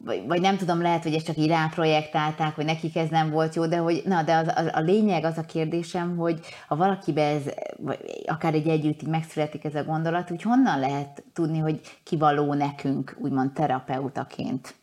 [0.05, 3.55] vagy, vagy nem tudom, lehet, hogy ezt csak így ráprojektálták, hogy nekik ez nem volt
[3.55, 7.23] jó, de hogy, na, de az, az, a lényeg az a kérdésem, hogy ha valakibe
[7.23, 7.43] ez,
[7.77, 13.17] vagy akár egy együtt megszületik ez a gondolat, hogy honnan lehet tudni, hogy kivaló nekünk,
[13.19, 14.75] úgymond terapeutaként?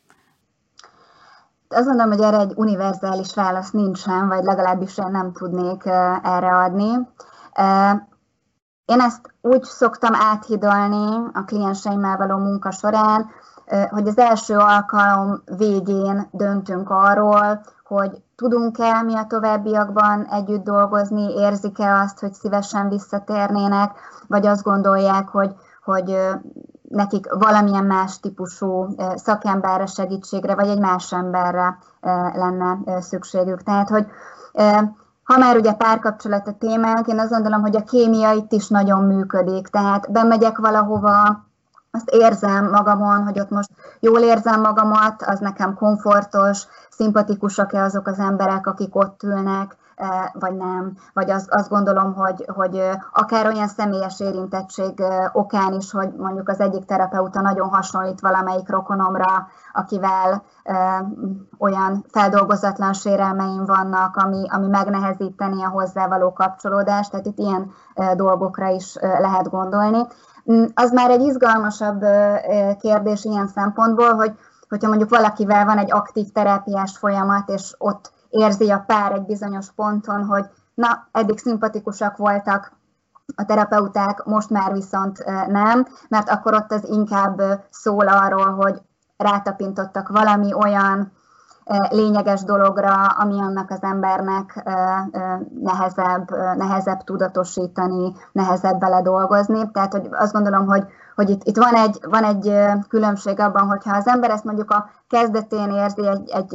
[1.74, 5.86] Azt gondolom, hogy erre egy univerzális válasz nincsen, vagy legalábbis én nem tudnék
[6.24, 6.92] erre adni.
[8.86, 13.30] Én ezt úgy szoktam áthidalni a klienseimmel való munka során,
[13.90, 22.00] hogy az első alkalom végén döntünk arról, hogy tudunk-e mi a továbbiakban együtt dolgozni, érzik-e
[22.00, 23.92] azt, hogy szívesen visszatérnének,
[24.28, 26.18] vagy azt gondolják, hogy, hogy
[26.94, 31.78] nekik valamilyen más típusú szakemberre, segítségre, vagy egy más emberre
[32.34, 33.64] lenne szükségük.
[33.64, 34.06] Tehát, hogy
[35.24, 39.04] ha már ugye párkapcsolat a témánk, én azt gondolom, hogy a kémia itt is nagyon
[39.04, 39.68] működik.
[39.68, 41.44] Tehát bemegyek valahova,
[41.92, 43.70] azt érzem magamon, hogy ott most
[44.00, 49.78] jól érzem magamat, az nekem komfortos, szimpatikusak-e azok az emberek, akik ott ülnek,
[50.34, 50.98] vagy nem.
[51.14, 56.60] Vagy azt, azt gondolom, hogy, hogy akár olyan személyes érintettség okán is, hogy mondjuk az
[56.60, 60.44] egyik terapeuta nagyon hasonlít valamelyik rokonomra, akivel
[61.58, 67.72] olyan feldolgozatlan sérelmeim vannak, ami, ami megnehezíteni a hozzávaló kapcsolódást, tehát itt ilyen
[68.16, 70.08] dolgokra is lehet gondolni.
[70.52, 72.06] Mm, az már egy izgalmasabb
[72.80, 74.34] kérdés ilyen szempontból, hogy
[74.70, 79.72] hogyha mondjuk valakivel van egy aktív terápiás folyamat, és ott érzi a pár egy bizonyos
[79.76, 82.72] ponton, hogy na, eddig szimpatikusak voltak
[83.36, 88.82] a terapeuták, most már viszont nem, mert akkor ott az inkább szól arról, hogy
[89.18, 91.12] rátapintottak valami olyan
[91.90, 94.64] lényeges dologra, ami annak az embernek
[95.62, 99.72] nehezebb, nehezebb tudatosítani, nehezebb bele dolgozni.
[99.72, 100.86] Tehát hogy azt gondolom, hogy,
[101.16, 102.54] hogy itt, itt van, egy, van egy
[102.88, 106.54] különbség abban, hogyha az ember ezt mondjuk a kezdetén érzi egy, egy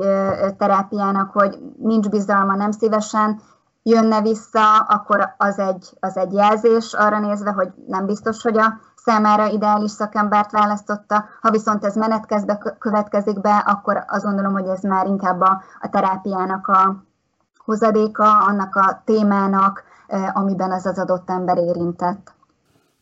[0.57, 3.41] terápiának, hogy nincs bizalma, nem szívesen
[3.83, 8.79] jönne vissza, akkor az egy, az egy jelzés arra nézve, hogy nem biztos, hogy a
[8.97, 11.25] számára ideális szakembert választotta.
[11.41, 15.63] Ha viszont ez menet kezdve következik be, akkor azt gondolom, hogy ez már inkább a,
[15.81, 17.05] a terápiának a
[17.65, 19.83] hozadéka, annak a témának,
[20.33, 22.33] amiben az az adott ember érintett.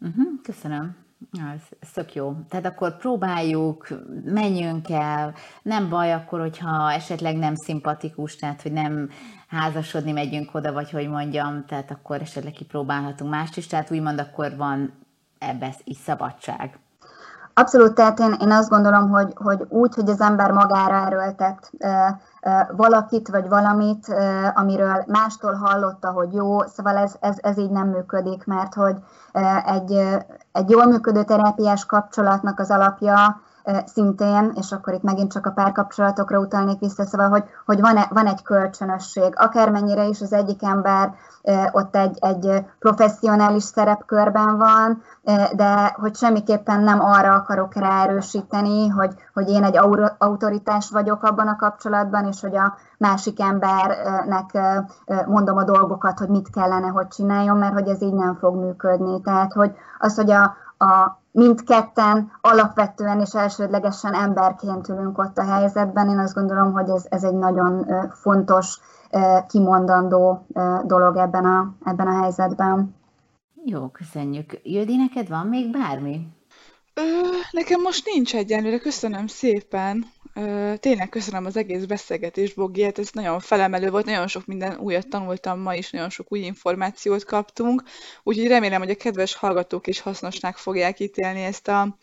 [0.00, 1.05] Uh-huh, köszönöm.
[1.54, 2.36] Ez, tök jó.
[2.48, 3.86] Tehát akkor próbáljuk,
[4.24, 9.08] menjünk el, nem baj akkor, hogyha esetleg nem szimpatikus, tehát hogy nem
[9.48, 14.56] házasodni megyünk oda, vagy hogy mondjam, tehát akkor esetleg kipróbálhatunk mást is, tehát úgymond akkor
[14.56, 14.92] van
[15.38, 16.78] ebbe is szabadság.
[17.58, 22.20] Abszolút, tehát én, én azt gondolom, hogy, hogy úgy, hogy az ember magára erőltet e,
[22.40, 27.70] e, valakit vagy valamit, e, amiről mástól hallotta, hogy jó, szóval ez, ez, ez így
[27.70, 28.96] nem működik, mert hogy
[29.32, 30.16] e, egy,
[30.57, 33.40] egy jól működő terápiás kapcsolatnak az alapja
[33.84, 38.26] szintén, és akkor itt megint csak a párkapcsolatokra utalnék vissza, szóval, hogy, hogy van, van
[38.26, 39.32] egy kölcsönösség.
[39.36, 41.14] Akármennyire is az egyik ember
[41.72, 45.02] ott egy, egy professzionális szerepkörben van,
[45.56, 49.78] de hogy semmiképpen nem arra akarok ráerősíteni, hogy, hogy én egy
[50.18, 54.58] autoritás vagyok abban a kapcsolatban, és hogy a másik embernek
[55.26, 59.20] mondom a dolgokat, hogy mit kellene, hogy csináljon, mert hogy ez így nem fog működni.
[59.20, 60.42] Tehát, hogy az, hogy a,
[60.78, 66.09] a mindketten alapvetően és elsődlegesen emberként ülünk ott a helyzetben.
[66.09, 68.80] Én azt gondolom, hogy ez, ez egy nagyon fontos,
[69.49, 70.47] kimondandó
[70.84, 72.95] dolog ebben a, ebben a helyzetben.
[73.64, 74.61] Jó, köszönjük.
[74.62, 76.28] Jödi, neked van még bármi?
[76.95, 77.03] Ö,
[77.51, 80.05] nekem most nincs egyenlőre, köszönöm szépen.
[80.80, 85.09] Tényleg köszönöm az egész beszélgetést, Bogi, hát ez nagyon felemelő volt, nagyon sok minden újat
[85.09, 87.82] tanultam ma is, nagyon sok új információt kaptunk,
[88.22, 91.97] úgyhogy remélem, hogy a kedves hallgatók is hasznosnak fogják ítélni ezt, a,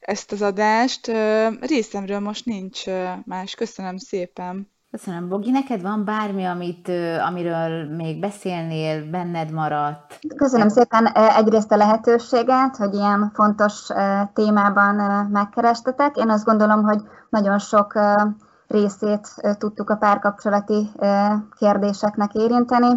[0.00, 1.12] ezt az adást.
[1.60, 2.84] Részemről most nincs
[3.24, 4.74] más, köszönöm szépen.
[4.90, 5.50] Köszönöm, Bogi.
[5.50, 6.88] Neked van bármi, amit,
[7.28, 10.18] amiről még beszélnél, benned maradt?
[10.36, 13.86] Köszönöm szépen egyrészt a lehetőséget, hogy ilyen fontos
[14.32, 16.16] témában megkerestetek.
[16.16, 17.92] Én azt gondolom, hogy nagyon sok
[18.66, 20.90] részét tudtuk a párkapcsolati
[21.58, 22.88] kérdéseknek érinteni,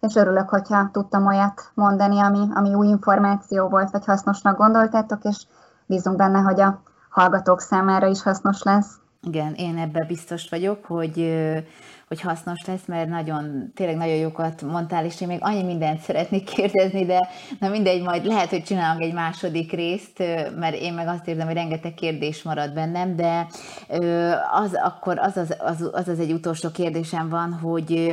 [0.00, 5.46] és örülök, hogyha tudtam olyat mondani, ami, ami új információ volt, vagy hasznosnak gondoltátok, és
[5.86, 8.98] bízunk benne, hogy a hallgatók számára is hasznos lesz.
[9.22, 11.18] Igen, én ebben biztos vagyok, hogy,
[12.10, 16.44] hogy hasznos lesz, mert nagyon, tényleg nagyon jókat mondtál, és én még annyi mindent szeretnék
[16.44, 20.18] kérdezni, de na mindegy, majd lehet, hogy csinálunk egy második részt,
[20.58, 23.46] mert én meg azt érzem, hogy rengeteg kérdés marad bennem, de
[24.52, 28.12] az akkor az az, az, az, az egy utolsó kérdésem van, hogy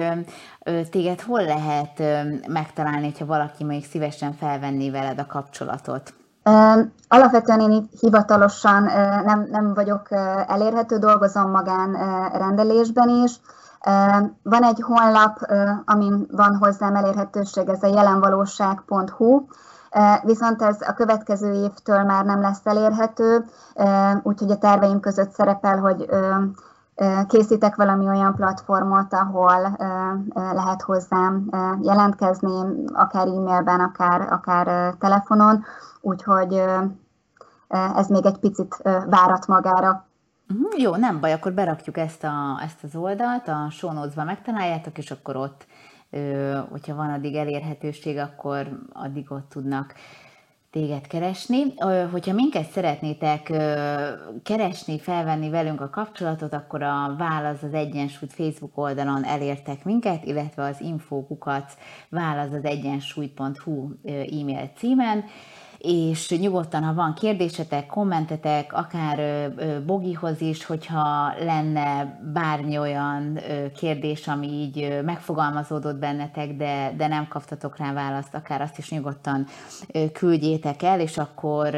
[0.90, 2.04] téged hol lehet
[2.48, 6.14] megtalálni, hogyha valaki még szívesen felvenné veled a kapcsolatot?
[7.08, 8.84] Alapvetően én hivatalosan
[9.26, 10.08] nem, nem vagyok
[10.48, 11.92] elérhető, dolgozom magán
[12.32, 13.32] rendelésben is.
[14.44, 15.40] Van egy honlap,
[15.86, 19.46] amin van hozzám elérhetőség, ez a jelenvalóság.hu,
[20.24, 23.46] viszont ez a következő évtől már nem lesz elérhető,
[24.24, 26.10] úgyhogy a terveim között szerepel, hogy
[27.28, 29.78] készítek valami olyan platformot, ahol
[30.34, 31.50] lehet hozzám
[31.82, 35.64] jelentkezni, akár e-mailben, akár, akár telefonon,
[36.02, 36.64] úgyhogy
[37.96, 38.76] ez még egy picit
[39.10, 40.07] várat magára.
[40.50, 44.98] Uh-huh, jó, nem baj, akkor berakjuk ezt, a, ezt az oldalt, a show notes-ba megtaláljátok,
[44.98, 45.68] és akkor ott,
[46.70, 49.94] hogyha van addig elérhetőség, akkor addig ott tudnak
[50.72, 51.74] téged keresni.
[52.12, 53.44] Hogyha minket szeretnétek
[54.44, 60.64] keresni, felvenni velünk a kapcsolatot, akkor a válasz az Egyensúlyt Facebook oldalon elértek minket, illetve
[60.64, 61.72] az infókukat
[62.10, 65.24] válasz az egyensúly.hu e-mail címen
[65.78, 69.50] és nyugodtan, ha van kérdésetek, kommentetek, akár
[69.86, 73.40] Bogihoz is, hogyha lenne bármi olyan
[73.76, 79.46] kérdés, ami így megfogalmazódott bennetek, de, de nem kaptatok rá választ, akár azt is nyugodtan
[80.14, 81.76] küldjétek el, és akkor,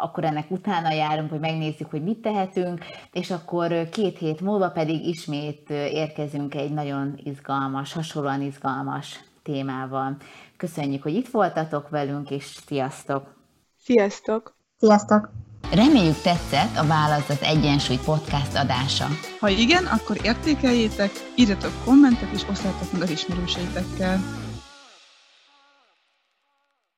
[0.00, 5.06] akkor ennek utána járunk, hogy megnézzük, hogy mit tehetünk, és akkor két hét múlva pedig
[5.06, 10.16] ismét érkezünk egy nagyon izgalmas, hasonlóan izgalmas témával.
[10.58, 13.36] Köszönjük, hogy itt voltatok velünk, és sziasztok!
[13.84, 14.56] Sziasztok!
[14.78, 15.30] Sziasztok!
[15.72, 19.06] Reméljük tetszett a Válasz az Egyensúly podcast adása.
[19.40, 24.20] Ha igen, akkor értékeljétek, írjatok kommentet és osszátok meg az ismerőseitekkel.